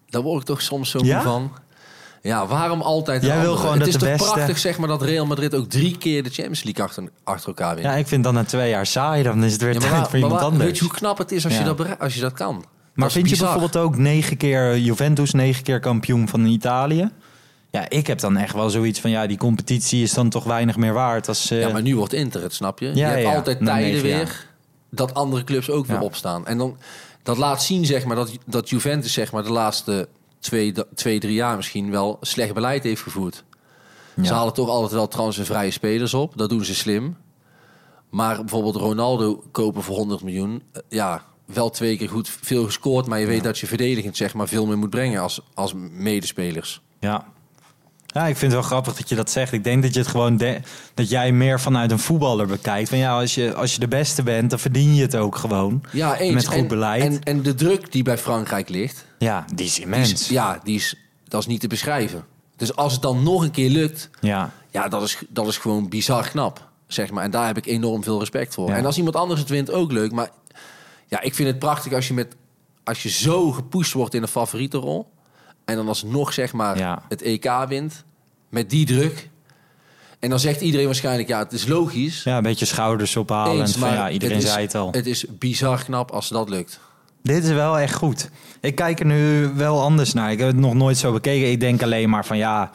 daar 0.10 0.22
word 0.22 0.42
ik 0.42 0.48
toch 0.48 0.62
soms 0.62 0.90
zo 0.90 1.00
Ja? 1.02 1.22
van. 1.22 1.52
Ja, 2.22 2.48
waarom 2.48 2.82
altijd? 2.82 3.24
Jij 3.24 3.42
wil 3.42 3.56
gewoon 3.56 3.78
Het 3.80 3.88
is 3.88 3.94
de 3.94 4.00
toch 4.00 4.10
beste- 4.10 4.32
prachtig 4.34 4.58
zeg 4.58 4.78
maar 4.78 4.88
dat 4.88 5.02
Real 5.02 5.26
Madrid 5.26 5.56
ook 5.56 5.70
drie 5.70 5.98
keer 5.98 6.24
de 6.24 6.30
Champions 6.30 6.64
League 6.64 6.84
achter, 6.86 7.04
achter 7.24 7.48
elkaar 7.48 7.76
wint. 7.76 7.88
Ja, 7.88 7.94
ik 7.94 8.08
vind 8.08 8.24
dan 8.24 8.34
na 8.34 8.44
twee 8.44 8.70
jaar 8.70 8.86
saai, 8.86 9.24
dan 9.24 9.44
is 9.44 9.52
het 9.52 9.62
weer 9.62 9.74
Ja, 9.74 9.80
tijd 9.80 10.08
voor 10.08 10.20
iemand 10.20 10.42
anders. 10.42 10.64
Weet 10.64 10.78
je 10.78 10.84
hoe 10.84 10.94
knap 10.94 11.18
het 11.18 11.32
is 11.32 11.44
als, 11.46 11.54
Ja. 11.54 11.60
je, 11.60 11.76
dat, 11.76 12.00
als 12.00 12.14
je 12.16 12.22
dat 12.22 12.34
kan? 12.34 12.56
Maar 12.56 13.08
Dat 13.08 13.12
vind 13.12 13.30
je 13.30 13.38
bijvoorbeeld 13.38 13.78
ook 13.78 13.98
negen 13.98 14.38
keer 14.38 14.78
Juventus, 14.78 15.32
negen 15.32 15.64
keer 15.64 15.80
kampioen 15.80 16.28
van 16.28 16.46
Italië? 16.46 17.10
Ja, 17.72 17.90
ik 17.90 18.08
heb 18.08 18.20
dan 18.20 18.38
echt 18.38 18.54
wel 18.54 18.70
zoiets 18.70 19.00
van, 19.00 19.10
ja, 19.10 19.28
die 19.28 19.38
competitie 19.38 20.04
is 20.04 20.14
dan 20.14 20.30
toch 20.30 20.44
weinig 20.44 20.78
meer 20.78 20.94
waard 20.94 21.28
als... 21.28 21.52
eh, 21.52 21.60
Ja, 21.62 21.70
maar 21.70 21.82
nu 21.82 21.96
wordt 21.96 22.14
Inter 22.14 22.42
het, 22.42 22.54
snap 22.54 22.80
je? 22.80 22.86
Ja, 22.96 23.16
je 23.16 23.24
hebt 23.26 23.36
altijd 23.36 23.66
tijden 23.66 24.02
weer 24.02 24.48
dat 24.92 25.14
andere 25.14 25.44
clubs 25.44 25.70
ook 25.70 25.86
weer 25.86 26.00
opstaan. 26.00 26.48
En 26.48 26.58
dan, 26.58 26.78
dat 27.24 27.38
laat 27.38 27.64
zien, 27.64 27.86
zeg 27.86 28.06
maar, 28.06 28.16
dat, 28.16 28.32
dat 28.46 28.70
Juventus 28.70 29.14
zeg 29.14 29.32
maar, 29.32 29.44
de 29.44 29.52
laatste 29.52 30.08
twee, 30.40 30.74
twee, 30.96 31.20
drie 31.20 31.34
jaar 31.34 31.56
misschien 31.56 31.92
wel 31.92 32.18
slecht 32.22 32.54
beleid 32.54 32.84
heeft 32.84 33.02
gevoerd. 33.02 33.44
Ja. 34.16 34.24
Ze 34.24 34.34
halen 34.34 34.54
toch 34.54 34.70
altijd 34.70 34.92
wel 34.92 35.08
transfervrije 35.08 35.72
spelers 35.72 36.14
op. 36.14 36.38
Dat 36.38 36.50
doen 36.50 36.66
ze 36.66 36.76
slim. 36.76 37.18
Maar 38.10 38.36
bijvoorbeeld 38.38 38.76
Ronaldo 38.76 39.44
kopen 39.52 39.84
voor 39.84 39.96
100 39.96 40.24
miljoen. 40.24 40.64
eh, 40.72 40.82
Ja, 40.90 41.24
wel 41.46 41.70
twee 41.70 41.98
keer 41.98 42.10
goed 42.10 42.30
veel 42.42 42.66
gescoord. 42.66 43.08
Maar 43.08 43.20
je 43.20 43.26
weet 43.26 43.44
dat 43.44 43.60
je 43.60 43.68
verdedigend 43.68 44.18
zeg 44.18 44.34
maar, 44.34 44.48
veel 44.48 44.66
meer 44.66 44.78
moet 44.78 44.90
brengen 44.90 45.22
als, 45.22 45.42
als 45.54 45.74
medespelers. 45.92 46.82
Ja. 47.00 47.26
Ja, 48.12 48.22
ik 48.28 48.38
vind 48.38 48.52
het 48.52 48.62
wel 48.62 48.70
grappig 48.70 48.94
dat 48.96 49.10
je 49.10 49.16
dat 49.16 49.30
zegt. 49.32 49.52
Ik 49.52 49.64
denk 49.64 49.84
dat 49.84 49.94
je 49.94 50.00
het 50.00 50.08
gewoon 50.10 50.38
de- 50.38 50.60
dat 50.94 51.10
jij 51.10 51.32
meer 51.32 51.60
vanuit 51.60 51.92
een 51.92 52.00
voetballer 52.00 52.48
bekijkt. 52.48 52.90
Van 52.90 52.98
ja, 52.98 53.20
als 53.20 53.36
je, 53.36 53.54
als 53.54 53.74
je 53.74 53.80
de 53.80 53.88
beste 53.88 54.24
bent, 54.24 54.50
dan 54.50 54.60
verdien 54.60 54.96
je 54.96 55.02
het 55.02 55.16
ook 55.16 55.36
gewoon. 55.36 55.84
Ja, 55.92 56.18
eens. 56.18 56.34
Met 56.34 56.46
goed 56.48 56.56
en, 56.56 56.68
beleid. 56.68 57.04
En, 57.04 57.24
en 57.24 57.42
de 57.42 57.56
druk 57.56 57.92
die 57.92 58.04
bij 58.04 58.18
Frankrijk 58.18 58.70
ligt, 58.70 59.06
Ja, 59.20 59.46
die 59.56 59.66
is 59.66 59.74
die 59.74 59.84
immens. 59.84 60.12
is, 60.12 60.28
ja, 60.28 60.60
die 60.64 60.76
is, 60.76 60.96
dat 61.28 61.40
is 61.42 61.48
niet 61.48 61.60
te 61.62 61.68
beschrijven. 61.68 62.24
Dus 62.56 62.76
als 62.76 62.94
het 62.94 63.02
dan 63.02 63.24
nog 63.24 63.42
een 63.44 63.52
keer 63.52 63.70
lukt, 63.70 64.10
Ja, 64.22 64.52
ja, 64.72 64.88
dat 64.88 65.02
is, 65.04 65.18
dat 65.30 65.48
is 65.48 65.58
gewoon 65.58 65.90
bizar 65.90 66.30
knap. 66.30 66.68
Zeg 66.88 67.12
maar. 67.12 67.24
En 67.24 67.32
daar 67.32 67.46
heb 67.46 67.58
ik 67.58 67.66
enorm 67.66 68.04
veel 68.04 68.20
respect 68.20 68.54
voor. 68.54 68.70
Ja. 68.70 68.76
En 68.76 68.86
als 68.86 68.98
iemand 68.98 69.16
anders 69.16 69.40
het 69.40 69.50
wint, 69.50 69.72
ook 69.72 69.92
leuk. 69.92 70.12
Maar 70.12 70.30
ja, 71.08 71.22
ik 71.22 71.36
vind 71.36 71.48
het 71.50 71.60
prachtig 71.60 71.94
als 71.94 72.08
je, 72.08 72.14
met, 72.14 72.36
als 72.84 73.04
je 73.04 73.10
zo 73.10 73.52
gepusht 73.52 73.94
wordt 73.94 74.14
in 74.14 74.22
een 74.22 74.28
favoriete 74.28 74.78
rol. 74.78 75.08
En 75.70 75.76
dan 75.76 75.88
alsnog 75.88 76.34
zeg 76.34 76.54
maar 76.54 76.78
Ja. 76.78 77.02
het 77.10 77.22
EK 77.22 77.52
wint. 77.68 78.04
Met 78.50 78.70
die 78.70 78.86
druk. 78.86 79.30
En 80.20 80.30
dan 80.30 80.40
zegt 80.40 80.62
iedereen 80.62 80.86
waarschijnlijk, 80.86 81.28
ja, 81.28 81.40
het 81.40 81.52
is 81.52 81.68
logisch. 81.68 82.24
ja 82.24 82.38
een 82.38 82.44
beetje 82.44 82.66
schouders 82.66 83.16
ophalen. 83.16 83.60
Eens, 83.60 83.74
en 83.74 83.80
van, 83.80 83.90
maar 83.90 83.98
ja, 83.98 84.10
iedereen 84.10 84.36
het 84.36 84.46
is, 84.46 84.52
zei 84.52 84.66
het 84.66 84.76
al. 84.76 84.92
Het 84.92 85.06
is 85.06 85.26
bizar 85.30 85.84
knap 85.84 86.12
als 86.12 86.30
dat 86.30 86.50
lukt. 86.50 86.80
Dit 87.24 87.44
is 87.44 87.50
wel 87.52 87.80
echt 87.80 87.94
goed. 87.94 88.30
Ik 88.62 88.76
kijk 88.76 89.00
er 89.00 89.06
nu 89.06 89.48
wel 89.56 89.82
anders 89.82 90.14
naar. 90.14 90.32
Ik 90.32 90.38
heb 90.40 90.48
het 90.48 90.58
nog 90.58 90.74
nooit 90.74 90.98
zo 90.98 91.12
bekeken. 91.12 91.52
Ik 91.52 91.60
denk 91.60 91.84
alleen 91.84 92.10
maar 92.10 92.26
van 92.26 92.38
ja, 92.38 92.72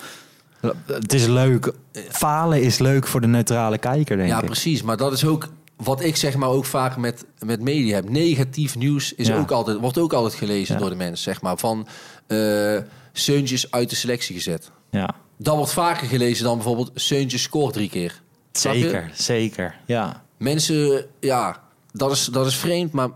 het 0.87 1.13
is 1.13 1.27
leuk. 1.27 1.73
Falen 2.11 2.63
is 2.63 2.79
leuk 2.79 3.07
voor 3.07 3.21
de 3.21 3.27
neutrale 3.27 3.79
kijker, 3.79 4.17
denk 4.17 4.29
ja, 4.29 4.39
ik. 4.39 4.45
precies. 4.47 4.83
Maar 4.83 4.97
dat 4.97 5.13
is 5.13 5.25
ook 5.25 5.49
wat 5.77 6.01
ik 6.03 6.17
zeg 6.17 6.37
maar 6.37 6.49
ook 6.49 6.65
vaak 6.65 6.97
met, 6.97 7.25
met 7.39 7.61
media 7.61 7.95
heb. 7.95 8.09
Negatief 8.09 8.77
nieuws 8.77 9.15
is 9.15 9.27
Ja. 9.27 9.37
ook 9.39 9.51
altijd, 9.51 9.79
wordt 9.79 9.99
ook 9.99 10.13
altijd 10.13 10.35
gelezen 10.35 10.75
Ja. 10.75 10.81
door 10.81 10.91
de 10.91 10.97
mensen. 10.97 11.19
Zeg 11.25 11.43
maar 11.43 11.57
van 11.59 11.87
eh 12.27 12.79
Seuntjes 13.17 13.71
uit 13.71 13.91
de 13.91 13.97
selectie 13.97 14.35
gezet. 14.35 14.71
Ja, 14.91 15.15
Dat 15.39 15.57
wordt 15.57 15.73
vaker 15.73 16.07
gelezen 16.07 16.45
dan 16.45 16.55
bijvoorbeeld 16.57 16.91
Seuntjes 16.95 17.43
scoort 17.43 17.73
drie 17.73 17.89
keer. 17.89 18.23
Zeker, 18.53 19.11
zeker. 19.15 19.75
Ja, 19.87 20.23
Mensen, 20.37 21.07
ja, 21.21 21.63
dat 21.93 22.11
is, 22.13 22.25
dat 22.25 22.47
is 22.47 22.57
vreemd, 22.57 22.93
maar 22.93 23.09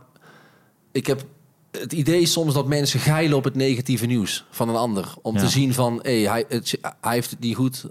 ik 0.92 1.07
heb 1.07 1.25
het 1.71 1.92
idee 1.92 2.27
soms 2.27 2.55
dat 2.55 2.66
mensen 2.66 3.01
geilen 3.01 3.37
op 3.37 3.44
het 3.44 3.55
negatieve 3.55 4.07
nieuws 4.07 4.44
van 4.51 4.68
een 4.68 4.77
ander. 4.77 5.14
Om 5.23 5.35
Ja. 5.35 5.40
te 5.40 5.49
zien 5.49 5.75
van, 5.75 5.99
hé, 6.03 6.27
hij, 6.29 6.44
het, 6.49 6.79
hij 7.01 7.14
heeft 7.14 7.31
het 7.31 7.40
niet 7.40 7.57
goed. 7.57 7.85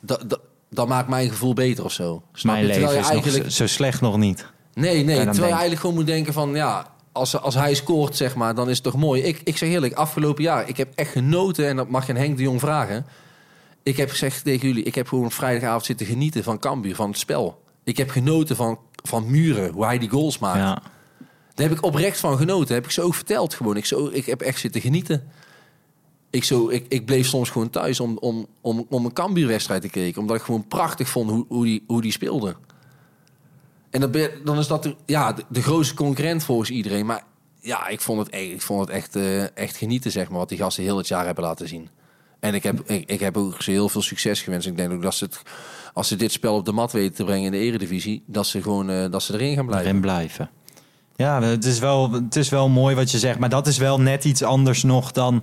Dat, 0.00 0.30
dat, 0.30 0.40
dat 0.70 0.88
maakt 0.88 1.08
mijn 1.08 1.28
gevoel 1.28 1.54
beter 1.54 1.84
of 1.84 1.92
zo. 1.92 2.22
Snap 2.32 2.54
mijn 2.54 2.66
je? 2.66 2.72
Leven 2.72 2.90
je 2.90 2.98
is 2.98 3.02
nog 3.02 3.10
eigenlijk... 3.10 3.44
zo, 3.44 3.50
zo 3.50 3.66
slecht 3.66 4.00
nog 4.00 4.16
niet. 4.16 4.46
Nee, 4.74 5.04
nee, 5.04 5.16
terwijl 5.16 5.36
je 5.36 5.42
eigenlijk 5.42 5.80
gewoon 5.80 5.96
moet 5.96 6.06
denken 6.06 6.32
van... 6.32 6.54
ja, 6.54 6.86
als, 7.12 7.40
als 7.40 7.54
hij 7.54 7.74
scoort, 7.74 8.16
zeg 8.16 8.34
maar, 8.34 8.54
dan 8.54 8.68
is 8.68 8.74
het 8.74 8.84
toch 8.84 8.96
mooi. 8.96 9.22
Ik, 9.22 9.40
ik 9.44 9.56
zeg 9.56 9.68
eerlijk, 9.68 9.94
afgelopen 9.94 10.42
jaar, 10.42 10.68
ik 10.68 10.76
heb 10.76 10.92
echt 10.94 11.10
genoten... 11.10 11.68
en 11.68 11.76
dat 11.76 11.88
mag 11.88 12.06
je 12.06 12.12
Henk 12.12 12.36
de 12.36 12.42
Jong 12.42 12.60
vragen. 12.60 13.06
Ik 13.82 13.96
heb 13.96 14.10
gezegd 14.10 14.44
tegen 14.44 14.68
jullie... 14.68 14.82
ik 14.82 14.94
heb 14.94 15.08
gewoon 15.08 15.30
vrijdagavond 15.30 15.84
zitten 15.84 16.06
genieten 16.06 16.42
van 16.44 16.58
Cambuur, 16.58 16.94
van 16.94 17.08
het 17.08 17.18
spel. 17.18 17.62
Ik 17.84 17.96
heb 17.96 18.10
genoten 18.10 18.56
van, 18.56 18.78
van 19.02 19.30
Muren, 19.30 19.72
hoe 19.72 19.84
hij 19.84 19.98
die 19.98 20.08
goals 20.08 20.38
maakt. 20.38 20.58
Ja. 20.58 20.82
Daar 21.54 21.68
heb 21.68 21.78
ik 21.78 21.84
oprecht 21.84 22.20
van 22.20 22.36
genoten. 22.36 22.74
Heb 22.74 22.84
ik 22.84 22.90
ze 22.90 23.02
ook 23.02 23.14
verteld 23.14 23.54
gewoon. 23.54 23.76
Ik, 23.76 23.84
zo, 23.84 24.08
ik 24.12 24.26
heb 24.26 24.40
echt 24.40 24.60
zitten 24.60 24.80
genieten. 24.80 25.30
Ik, 26.30 26.44
zo, 26.44 26.68
ik, 26.68 26.84
ik 26.88 27.04
bleef 27.06 27.26
soms 27.26 27.50
gewoon 27.50 27.70
thuis 27.70 28.00
om, 28.00 28.18
om, 28.18 28.46
om, 28.60 28.86
om 28.88 29.04
een 29.04 29.12
Cambuur-wedstrijd 29.12 29.82
te 29.82 29.88
kijken. 29.88 30.20
Omdat 30.20 30.36
ik 30.36 30.42
gewoon 30.42 30.66
prachtig 30.66 31.08
vond 31.08 31.30
hoe, 31.30 31.44
hoe, 31.48 31.64
die, 31.64 31.84
hoe 31.86 32.02
die 32.02 32.12
speelde. 32.12 32.56
En 33.90 34.00
dan, 34.00 34.28
dan 34.44 34.58
is 34.58 34.66
dat 34.66 34.82
de, 34.82 34.96
ja, 35.06 35.32
de, 35.32 35.44
de 35.48 35.62
grootste 35.62 35.94
concurrent 35.94 36.44
volgens 36.44 36.70
iedereen. 36.70 37.06
Maar 37.06 37.24
ja, 37.60 37.88
ik 37.88 38.00
vond 38.00 38.18
het, 38.18 38.34
e- 38.34 38.52
ik 38.52 38.62
vond 38.62 38.80
het 38.80 38.90
echt, 38.90 39.16
eh, 39.16 39.56
echt 39.56 39.76
genieten, 39.76 40.10
zeg 40.10 40.28
maar. 40.28 40.38
Wat 40.38 40.48
die 40.48 40.58
gasten 40.58 40.84
heel 40.84 40.96
het 40.96 41.08
jaar 41.08 41.26
hebben 41.26 41.44
laten 41.44 41.68
zien. 41.68 41.88
En 42.40 42.54
ik 42.54 42.62
heb, 42.62 42.80
ik, 42.90 43.10
ik 43.10 43.20
heb 43.20 43.36
ook 43.36 43.62
ze 43.62 43.70
heel 43.70 43.88
veel 43.88 44.02
succes 44.02 44.42
gewenst. 44.42 44.66
Ik 44.66 44.76
denk 44.76 44.92
ook 44.92 45.02
dat 45.02 45.14
ze 45.14 45.28
als 45.92 46.08
ze 46.08 46.16
dit 46.16 46.32
spel 46.32 46.54
op 46.54 46.64
de 46.64 46.72
mat 46.72 46.92
weten 46.92 47.14
te 47.14 47.24
brengen 47.24 47.44
in 47.44 47.50
de 47.50 47.66
eredivisie... 47.66 48.22
dat 48.26 48.46
ze 48.46 48.62
gewoon 48.62 48.90
eh, 48.90 49.10
dat 49.10 49.22
ze 49.22 49.32
erin 49.32 49.54
gaan 49.54 49.66
blijven. 49.66 49.88
erin 49.88 50.00
blijven. 50.00 50.50
Ja, 51.16 51.42
het 51.42 51.64
is, 51.64 51.78
wel, 51.78 52.12
het 52.12 52.36
is 52.36 52.48
wel 52.48 52.68
mooi 52.68 52.94
wat 52.94 53.10
je 53.10 53.18
zegt, 53.18 53.38
maar 53.38 53.48
dat 53.48 53.66
is 53.66 53.78
wel 53.78 54.00
net 54.00 54.24
iets 54.24 54.42
anders 54.42 54.82
nog 54.82 55.12
dan, 55.12 55.42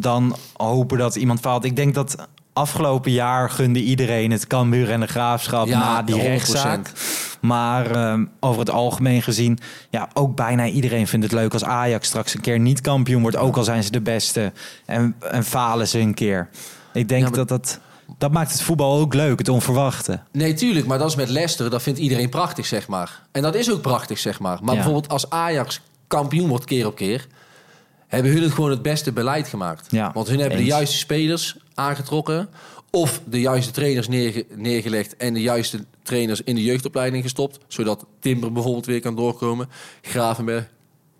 dan 0.00 0.36
hopen 0.56 0.98
dat 0.98 1.16
iemand 1.16 1.40
faalt. 1.40 1.64
Ik 1.64 1.76
denk 1.76 1.94
dat 1.94 2.16
afgelopen 2.52 3.12
jaar 3.12 3.50
gunde 3.50 3.82
iedereen 3.82 4.30
het 4.30 4.46
Cambuur 4.46 4.90
en 4.90 5.00
de 5.00 5.06
Graafschap 5.06 5.66
Ja, 5.66 5.78
na 5.78 6.02
die 6.02 6.14
100%. 6.14 6.18
rechtszaak. 6.18 6.92
Maar 7.40 7.90
ehm, 7.90 8.24
over 8.40 8.60
het 8.60 8.70
algemeen 8.70 9.22
gezien, 9.22 9.58
ja, 9.90 10.08
ook 10.14 10.36
bijna 10.36 10.66
iedereen 10.66 11.06
vindt 11.06 11.24
het 11.24 11.34
leuk 11.34 11.52
als 11.52 11.64
Ajax 11.64 12.06
straks 12.08 12.34
een 12.34 12.40
keer 12.40 12.58
niet 12.58 12.80
kampioen 12.80 13.22
wordt, 13.22 13.36
ook 13.36 13.56
al 13.56 13.64
zijn 13.64 13.84
ze 13.84 13.90
de 13.90 14.00
beste 14.00 14.52
en, 14.86 15.14
en 15.30 15.44
falen 15.44 15.88
ze 15.88 15.98
een 15.98 16.14
keer. 16.14 16.48
Ik 16.92 17.08
denk 17.08 17.22
Ja, 17.22 17.28
maar- 17.28 17.38
dat 17.38 17.48
dat, 17.48 17.78
dat 18.18 18.32
maakt 18.32 18.52
het 18.52 18.62
voetbal 18.62 18.98
ook 18.98 19.14
leuk, 19.14 19.38
het 19.38 19.48
onverwachte. 19.48 20.20
Nee, 20.32 20.54
tuurlijk, 20.54 20.86
maar 20.86 20.98
dat 20.98 21.08
is 21.08 21.16
met 21.16 21.28
Leicester. 21.28 21.70
Dat 21.70 21.82
vindt 21.82 21.98
iedereen 21.98 22.28
prachtig, 22.28 22.66
zeg 22.66 22.88
maar. 22.88 23.20
En 23.32 23.42
dat 23.42 23.54
is 23.54 23.70
ook 23.72 23.80
prachtig, 23.80 24.18
zeg 24.18 24.40
maar. 24.40 24.58
Maar 24.60 24.68
Ja. 24.74 24.74
bijvoorbeeld 24.74 25.08
als 25.08 25.30
Ajax 25.30 25.80
kampioen 26.06 26.48
wordt 26.48 26.64
keer 26.64 26.86
op 26.86 26.96
keer... 26.96 27.26
hebben 28.16 28.32
hun 28.32 28.42
het 28.42 28.52
gewoon 28.52 28.70
het 28.70 28.82
beste 28.82 29.12
beleid 29.12 29.48
gemaakt. 29.48 29.86
Ja, 29.90 30.10
Want 30.14 30.28
hun 30.28 30.38
hebben 30.38 30.58
eens. 30.58 30.66
de 30.68 30.74
juiste 30.74 30.96
spelers 30.96 31.56
aangetrokken... 31.74 32.48
of 32.90 33.20
de 33.24 33.40
juiste 33.40 33.72
trainers 33.72 34.08
neerge- 34.08 34.46
neergelegd... 34.54 35.16
en 35.16 35.34
de 35.34 35.40
juiste 35.40 35.84
trainers 36.02 36.42
in 36.42 36.54
de 36.54 36.62
jeugdopleiding 36.64 37.22
gestopt... 37.22 37.58
zodat 37.68 38.06
Timber 38.20 38.52
bijvoorbeeld 38.52 38.86
weer 38.86 39.00
kan 39.00 39.16
doorkomen... 39.16 39.68
Gravenberg 40.02 40.68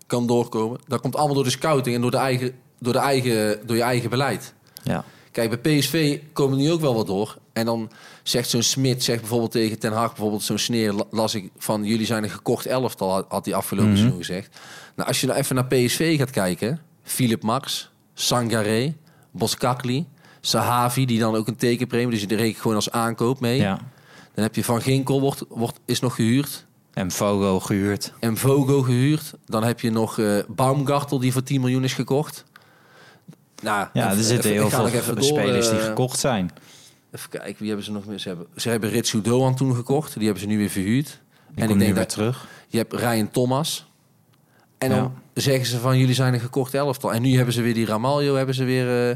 kan 0.07 0.27
doorkomen. 0.27 0.79
Dat 0.87 1.01
komt 1.01 1.15
allemaal 1.15 1.35
door 1.35 1.43
de 1.43 1.49
scouting 1.49 1.95
en 1.95 2.01
door, 2.01 2.11
de 2.11 2.17
eigen, 2.17 2.51
door, 2.79 2.93
de 2.93 2.99
eigen, 2.99 3.59
door 3.67 3.75
je 3.75 3.81
eigen 3.81 4.09
beleid. 4.09 4.53
Ja. 4.83 5.03
Kijk, 5.31 5.61
bij 5.61 5.77
PSV 5.77 6.19
komen 6.33 6.57
nu 6.57 6.71
ook 6.71 6.81
wel 6.81 6.95
wat 6.95 7.07
door. 7.07 7.37
En 7.53 7.65
dan 7.65 7.91
zegt 8.23 8.49
zo'n 8.49 8.61
Smit, 8.63 9.03
zegt 9.03 9.19
bijvoorbeeld 9.19 9.51
tegen 9.51 9.79
Ten 9.79 9.91
Hag, 9.91 10.07
bijvoorbeeld 10.07 10.43
zo'n 10.43 10.57
sneer, 10.57 10.93
la- 10.93 11.03
las 11.11 11.35
ik 11.35 11.51
van 11.57 11.83
jullie 11.83 12.05
zijn 12.05 12.23
een 12.23 12.29
gekocht 12.29 12.65
elftal, 12.65 13.11
had- 13.11 13.25
had 13.29 13.45
hij 13.45 13.53
afgelopen 13.53 13.89
Mhm. 13.91 13.97
seizoen 13.99 14.19
gezegd. 14.19 14.57
Nou, 14.95 15.07
als 15.07 15.21
je 15.21 15.27
nou 15.27 15.39
even 15.39 15.55
naar 15.55 15.65
PSV 15.65 16.17
gaat 16.17 16.29
kijken, 16.31 16.79
Philip 17.03 17.43
Max, 17.43 17.91
Sangaré, 18.13 18.93
Boskakli, 19.31 20.05
Sahavi, 20.41 21.05
die 21.05 21.19
dan 21.19 21.35
ook 21.35 21.47
een 21.47 21.55
tekenpremie, 21.55 22.09
dus 22.11 22.27
die 22.27 22.37
reken 22.37 22.61
gewoon 22.61 22.75
als 22.75 22.91
aankoop 22.91 23.39
mee. 23.39 23.57
Ja. 23.59 23.79
Dan 24.33 24.43
heb 24.43 24.55
je 24.55 24.63
Van 24.63 24.81
Ginkel, 24.81 25.21
wordt, 25.21 25.43
wordt, 25.49 25.79
is 25.85 25.99
nog 25.99 26.15
gehuurd. 26.15 26.65
En 26.93 27.11
Fogo 27.11 27.59
gehuurd. 27.59 28.13
En 28.19 28.37
Vogo 28.37 28.81
gehuurd. 28.81 29.33
Dan 29.45 29.63
heb 29.63 29.79
je 29.79 29.89
nog 29.91 30.19
eh 30.19 30.37
Baumgartel, 30.47 31.19
die 31.19 31.31
voor 31.31 31.43
10 31.43 31.61
miljoen 31.61 31.83
is 31.83 31.93
gekocht. 31.93 32.43
Nou, 33.61 33.87
Ja, 33.93 34.05
even- 34.05 34.17
er 34.17 34.23
zitten 34.23 34.51
heel 34.51 34.69
veel 34.69 35.23
spelers 35.23 35.69
die 35.69 35.79
eh, 35.79 35.85
gekocht 35.85 36.19
zijn. 36.19 36.51
Even 37.15 37.29
kijken, 37.29 37.55
wie 37.57 37.67
hebben 37.67 37.85
ze 37.85 37.91
nog 37.91 38.05
meer? 38.05 38.19
Ze 38.19 38.27
hebben, 38.27 38.47
ze 38.55 38.69
hebben 38.69 38.89
Ritsu 38.89 39.21
Doan 39.21 39.55
toen 39.55 39.75
gekocht. 39.75 40.13
Die 40.13 40.23
hebben 40.23 40.41
ze 40.41 40.47
nu 40.47 40.57
weer 40.57 40.69
verhuurd. 40.69 41.05
Die 41.07 41.63
en 41.63 41.69
ik 41.69 41.79
denk 41.79 41.79
weer 41.79 41.93
dat 41.93 42.09
terug. 42.09 42.47
je 42.67 42.77
hebt 42.77 42.93
Ryan 42.93 43.31
Thomas. 43.31 43.85
En 44.77 44.89
Ja. 44.89 44.95
dan 44.95 45.13
zeggen 45.33 45.65
ze 45.65 45.79
van 45.79 45.97
jullie 45.97 46.15
zijn 46.15 46.33
een 46.33 46.39
gekocht 46.39 46.73
elftal. 46.73 47.13
En 47.13 47.21
nu 47.21 47.35
hebben 47.35 47.53
ze 47.53 47.61
weer 47.61 47.73
die 47.73 47.85
Ramaljo 47.85 48.35
hebben 48.35 48.55
ze 48.55 48.63
weer 48.63 49.09
eh, 49.09 49.15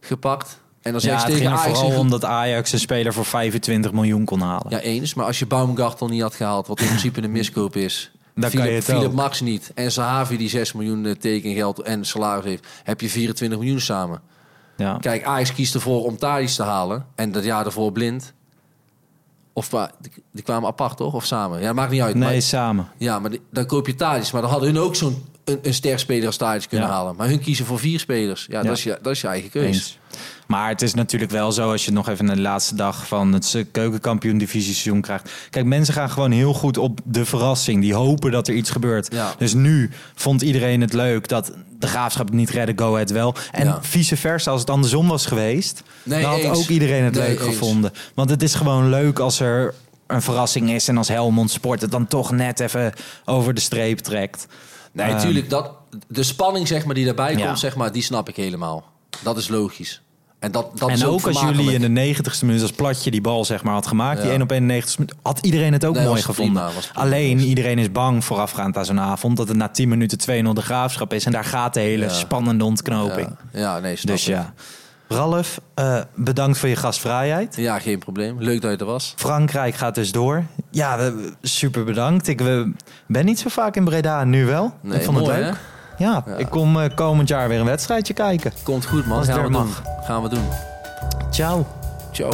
gepakt. 0.00 0.60
En 0.82 0.92
dan 0.92 1.00
Ja, 1.04 1.18
ze 1.18 1.26
tegen 1.26 1.46
Ajax... 1.50 1.64
vooral 1.64 1.90
een 1.92 1.98
om 1.98 2.10
dat 2.10 2.24
Ajax 2.24 2.72
een 2.72 2.78
speler 2.78 3.12
voor 3.12 3.24
25 3.24 3.92
miljoen 3.92 4.24
kon 4.24 4.40
halen. 4.40 4.70
Ja, 4.70 4.80
eens. 4.80 5.14
Maar 5.14 5.26
als 5.26 5.38
je 5.38 5.46
Baumgartel 5.46 6.08
niet 6.08 6.22
had 6.22 6.34
gehaald, 6.34 6.66
wat 6.66 6.80
in 6.80 6.86
principe 6.86 7.22
een 7.22 7.32
miskoop 7.32 7.76
is. 7.76 8.10
Dan 8.34 8.50
Philip, 8.50 8.64
kan 8.64 8.74
je 8.74 8.80
het 8.80 8.84
Philip 8.90 9.06
ook. 9.06 9.12
Max 9.12 9.40
niet. 9.40 9.70
En 9.74 9.92
Sahavi 9.92 10.36
die 10.36 10.48
6 10.48 10.72
miljoen 10.72 11.06
eh, 11.06 11.12
tekengeld 11.12 11.80
en 11.82 12.04
salaris 12.04 12.44
heeft. 12.44 12.66
Heb 12.84 13.00
je 13.00 13.08
24 13.08 13.58
miljoen 13.58 13.80
samen. 13.80 14.20
Ja. 14.78 14.96
Kijk, 15.00 15.24
Ajax 15.24 15.52
kiest 15.52 15.74
ervoor 15.74 16.04
om 16.04 16.16
Thadis 16.18 16.54
te 16.56 16.62
halen. 16.62 17.06
En 17.14 17.32
dat 17.32 17.44
jaar 17.44 17.66
ervoor 17.66 17.92
blind. 17.92 18.32
Of 19.52 19.68
die, 19.68 20.12
die 20.32 20.42
kwamen 20.44 20.68
apart, 20.68 20.96
toch? 20.96 21.14
Of 21.14 21.24
samen? 21.24 21.60
Ja, 21.60 21.66
dat 21.66 21.74
maakt 21.74 21.90
niet 21.90 22.00
uit. 22.00 22.14
Nee, 22.14 22.32
Maar, 22.32 22.42
samen. 22.42 22.88
ja, 22.98 23.18
maar 23.18 23.30
die- 23.30 23.40
dan 23.50 23.66
koop 23.66 23.86
je 23.86 23.94
Thadis. 23.94 24.32
Maar 24.32 24.42
dan 24.42 24.50
hadden 24.50 24.68
hun 24.74 24.78
ook 24.82 24.96
zo'n 24.96 25.24
een, 25.44 25.58
een 25.62 25.74
ster 25.74 25.98
speler 25.98 26.26
als 26.26 26.36
Thadis 26.36 26.68
kunnen 26.68 26.88
Ja. 26.88 26.94
halen. 26.94 27.16
Maar 27.16 27.28
hun 27.28 27.40
kiezen 27.40 27.66
voor 27.66 27.78
vier 27.78 27.98
spelers. 28.00 28.46
Ja, 28.50 28.58
Ja. 28.60 28.66
Dat, 28.66 28.76
is 28.76 28.82
je, 28.82 28.98
dat 29.02 29.12
is 29.12 29.20
je 29.20 29.26
eigen 29.26 29.50
keuze. 29.50 29.68
Eens. 29.68 29.98
Maar 30.48 30.68
het 30.68 30.82
is 30.82 30.94
natuurlijk 30.94 31.30
wel 31.30 31.52
zo 31.52 31.70
als 31.70 31.84
je 31.84 31.90
nog 31.92 32.08
even 32.08 32.24
naar 32.24 32.36
de 32.36 32.42
laatste 32.42 32.74
dag 32.74 33.06
van 33.06 33.32
het 33.32 33.64
keukenkampioen 33.72 34.38
divisie 34.38 34.74
seizoen 34.74 35.00
krijgt. 35.00 35.30
Kijk, 35.50 35.64
mensen 35.66 35.94
gaan 35.94 36.10
gewoon 36.10 36.30
heel 36.30 36.52
goed 36.54 36.78
op 36.78 37.00
de 37.04 37.24
verrassing. 37.24 37.80
Die 37.80 37.94
hopen 37.94 38.30
dat 38.30 38.48
er 38.48 38.54
iets 38.54 38.70
gebeurt. 38.70 39.12
Ja. 39.12 39.34
Dus 39.38 39.54
nu 39.54 39.90
vond 40.14 40.42
iedereen 40.42 40.80
het 40.80 40.92
leuk 40.92 41.28
dat 41.28 41.52
de 41.78 41.86
graafschap 41.86 42.26
het 42.26 42.34
niet 42.34 42.50
redden, 42.50 42.78
Go 42.78 42.92
Ahead 42.94 43.10
wel. 43.10 43.34
En 43.52 43.66
Ja. 43.66 43.78
vice 43.82 44.16
versa, 44.16 44.50
als 44.50 44.60
het 44.60 44.70
andersom 44.70 45.08
was 45.08 45.26
geweest, 45.26 45.82
Nee, 46.02 46.22
dan 46.22 46.30
had 46.30 46.40
eens. 46.40 46.58
ook 46.58 46.68
iedereen 46.68 47.04
het 47.04 47.14
Nee, 47.14 47.28
leuk 47.28 47.38
eens. 47.40 47.48
gevonden. 47.48 47.92
Want 48.14 48.30
het 48.30 48.42
is 48.42 48.54
gewoon 48.54 48.88
leuk 48.90 49.18
als 49.18 49.40
er 49.40 49.74
een 50.06 50.22
verrassing 50.22 50.70
is 50.70 50.88
en 50.88 50.96
als 50.96 51.08
Helmond 51.08 51.50
Sport 51.50 51.80
het 51.80 51.90
dan 51.90 52.06
toch 52.06 52.30
net 52.30 52.60
even 52.60 52.92
over 53.24 53.54
de 53.54 53.60
streep 53.60 53.98
trekt. 53.98 54.46
Nee, 54.92 55.06
Ehm, 55.06 55.14
natuurlijk. 55.16 55.50
Dat, 55.50 55.70
de 56.08 56.22
spanning 56.22 56.68
zeg 56.68 56.84
maar, 56.84 56.94
die 56.94 57.04
daarbij 57.04 57.36
Ja. 57.36 57.46
komt, 57.46 57.58
zeg 57.58 57.76
maar, 57.76 57.92
die 57.92 58.02
snap 58.02 58.28
ik 58.28 58.36
helemaal. 58.36 58.84
Dat 59.22 59.36
is 59.36 59.48
logisch. 59.48 60.02
En, 60.38 60.52
dat, 60.52 60.78
dat 60.78 60.88
en 60.88 61.04
ook 61.04 61.26
als 61.26 61.40
jullie 61.40 61.72
in 61.72 61.94
de 61.94 62.14
90ste 62.14 62.44
minuut 62.46 62.62
als 62.62 62.72
platje 62.72 63.10
die 63.10 63.20
bal 63.20 63.44
zeg 63.44 63.62
maar 63.62 63.74
had 63.74 63.86
gemaakt, 63.86 64.16
die 64.18 64.26
Ja. 64.26 64.32
1 64.32 64.42
op 64.42 64.52
1 64.52 64.62
90ste 64.62 64.94
minuut, 64.98 65.14
had 65.22 65.38
iedereen 65.38 65.72
het 65.72 65.84
ook 65.84 65.94
Nee, 65.94 66.06
mooi 66.06 66.22
gevonden. 66.22 66.54
prima, 66.54 66.72
was 66.74 66.86
prima. 66.86 67.04
Alleen 67.04 67.38
iedereen 67.38 67.78
is 67.78 67.92
bang 67.92 68.24
voorafgaand 68.24 68.76
aan 68.76 68.84
zo'n 68.84 69.00
avond 69.00 69.36
dat 69.36 69.48
het 69.48 69.56
na 69.56 69.68
10 69.68 69.88
minuten 69.88 70.18
2-0 70.18 70.52
de 70.54 70.62
graafschap 70.62 71.12
is 71.14 71.24
en 71.24 71.32
daar 71.32 71.44
gaat 71.44 71.74
de 71.74 71.80
hele 71.80 72.04
Ja. 72.04 72.10
spannende 72.12 72.64
ontknoping. 72.64 73.36
Ja, 73.52 73.60
ja 73.60 73.78
nee, 73.78 73.96
snap 73.96 74.14
dus 74.14 74.24
ja. 74.24 74.52
Ralf, 75.08 75.60
eh, 75.74 76.00
bedankt 76.14 76.58
voor 76.58 76.68
je 76.68 76.76
gastvrijheid. 76.76 77.56
Ja, 77.56 77.78
geen 77.78 77.98
probleem. 77.98 78.36
Leuk 78.42 78.60
dat 78.60 78.70
je 78.70 78.76
er 78.76 78.84
was. 78.84 79.12
Frankrijk 79.16 79.74
gaat 79.74 79.94
dus 79.94 80.12
door. 80.12 80.44
Ja, 80.70 81.12
super 81.42 81.84
bedankt. 81.84 82.28
Ik 82.28 82.36
ben 83.06 83.24
niet 83.24 83.38
zo 83.38 83.48
vaak 83.48 83.76
in 83.76 83.84
Breda, 83.84 84.24
nu 84.24 84.44
wel. 84.46 84.72
Nee, 84.82 84.98
ik 84.98 85.04
vond 85.04 85.18
mooi, 85.18 85.30
het 85.32 85.44
leuk. 85.44 85.54
Ja. 85.98 86.24
ik 86.36 86.48
kom 86.48 86.80
eh, 86.80 86.94
komend 86.94 87.28
jaar 87.28 87.48
weer 87.48 87.58
een 87.58 87.64
wedstrijdje 87.64 88.14
kijken. 88.14 88.52
Komt 88.62 88.86
goed, 88.86 89.06
man. 89.06 89.18
Als 89.18 89.26
het 89.26 89.36
Gaan 89.36 89.46
we 89.46 89.52
doen. 89.52 89.70
Gaan 90.04 90.22
we 90.22 90.28
doen. 90.28 90.48
Ciao. 91.30 91.66
Ciao. 92.12 92.32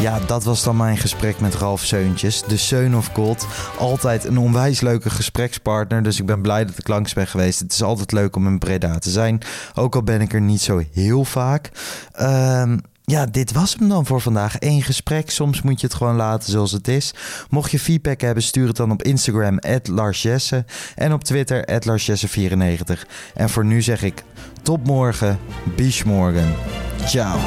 Ja, 0.00 0.20
dat 0.26 0.44
was 0.44 0.62
dan 0.62 0.76
mijn 0.76 0.96
gesprek 0.96 1.40
met 1.40 1.54
Ralf 1.54 1.80
Seuntjes, 1.80 2.42
de 2.42 2.56
Seun 2.56 2.96
of 2.96 3.10
God. 3.12 3.46
Altijd 3.78 4.24
een 4.24 4.38
onwijs 4.38 4.80
leuke 4.80 5.10
gesprekspartner, 5.10 6.02
dus 6.02 6.20
ik 6.20 6.26
ben 6.26 6.42
blij 6.42 6.64
dat 6.64 6.78
ik 6.78 6.88
langs 6.88 7.12
ben 7.12 7.26
geweest. 7.26 7.60
Het 7.60 7.72
is 7.72 7.82
altijd 7.82 8.12
leuk 8.12 8.36
om 8.36 8.46
in 8.46 8.58
Breda 8.58 8.98
te 8.98 9.10
zijn, 9.10 9.40
ook 9.74 9.94
al 9.94 10.02
ben 10.02 10.20
ik 10.20 10.32
er 10.32 10.40
niet 10.40 10.60
zo 10.60 10.82
heel 10.92 11.24
vaak. 11.24 11.70
Ehm, 12.12 12.76
ja, 13.06 13.26
dit 13.26 13.52
was 13.52 13.76
hem 13.78 13.88
dan 13.88 14.06
voor 14.06 14.20
vandaag. 14.20 14.56
Eén 14.58 14.82
gesprek, 14.82 15.30
soms 15.30 15.62
moet 15.62 15.80
je 15.80 15.86
het 15.86 15.96
gewoon 15.96 16.16
laten 16.16 16.50
zoals 16.50 16.72
het 16.72 16.88
is. 16.88 17.14
Mocht 17.48 17.70
je 17.70 17.78
feedback 17.78 18.20
hebben, 18.20 18.42
stuur 18.42 18.66
het 18.66 18.76
dan 18.76 18.90
op 18.90 19.02
Instagram, 19.02 19.58
@larsjesse 19.82 20.64
en 20.94 21.12
op 21.12 21.24
Twitter, 21.24 21.82
@larsjesse94. 21.86 23.06
En 23.34 23.50
voor 23.50 23.64
nu 23.64 23.82
zeg 23.82 24.02
ik, 24.02 24.22
tot 24.62 24.86
morgen, 24.86 25.38
bis 25.76 26.02
morgen. 26.02 26.54
Ciao. 27.06 27.38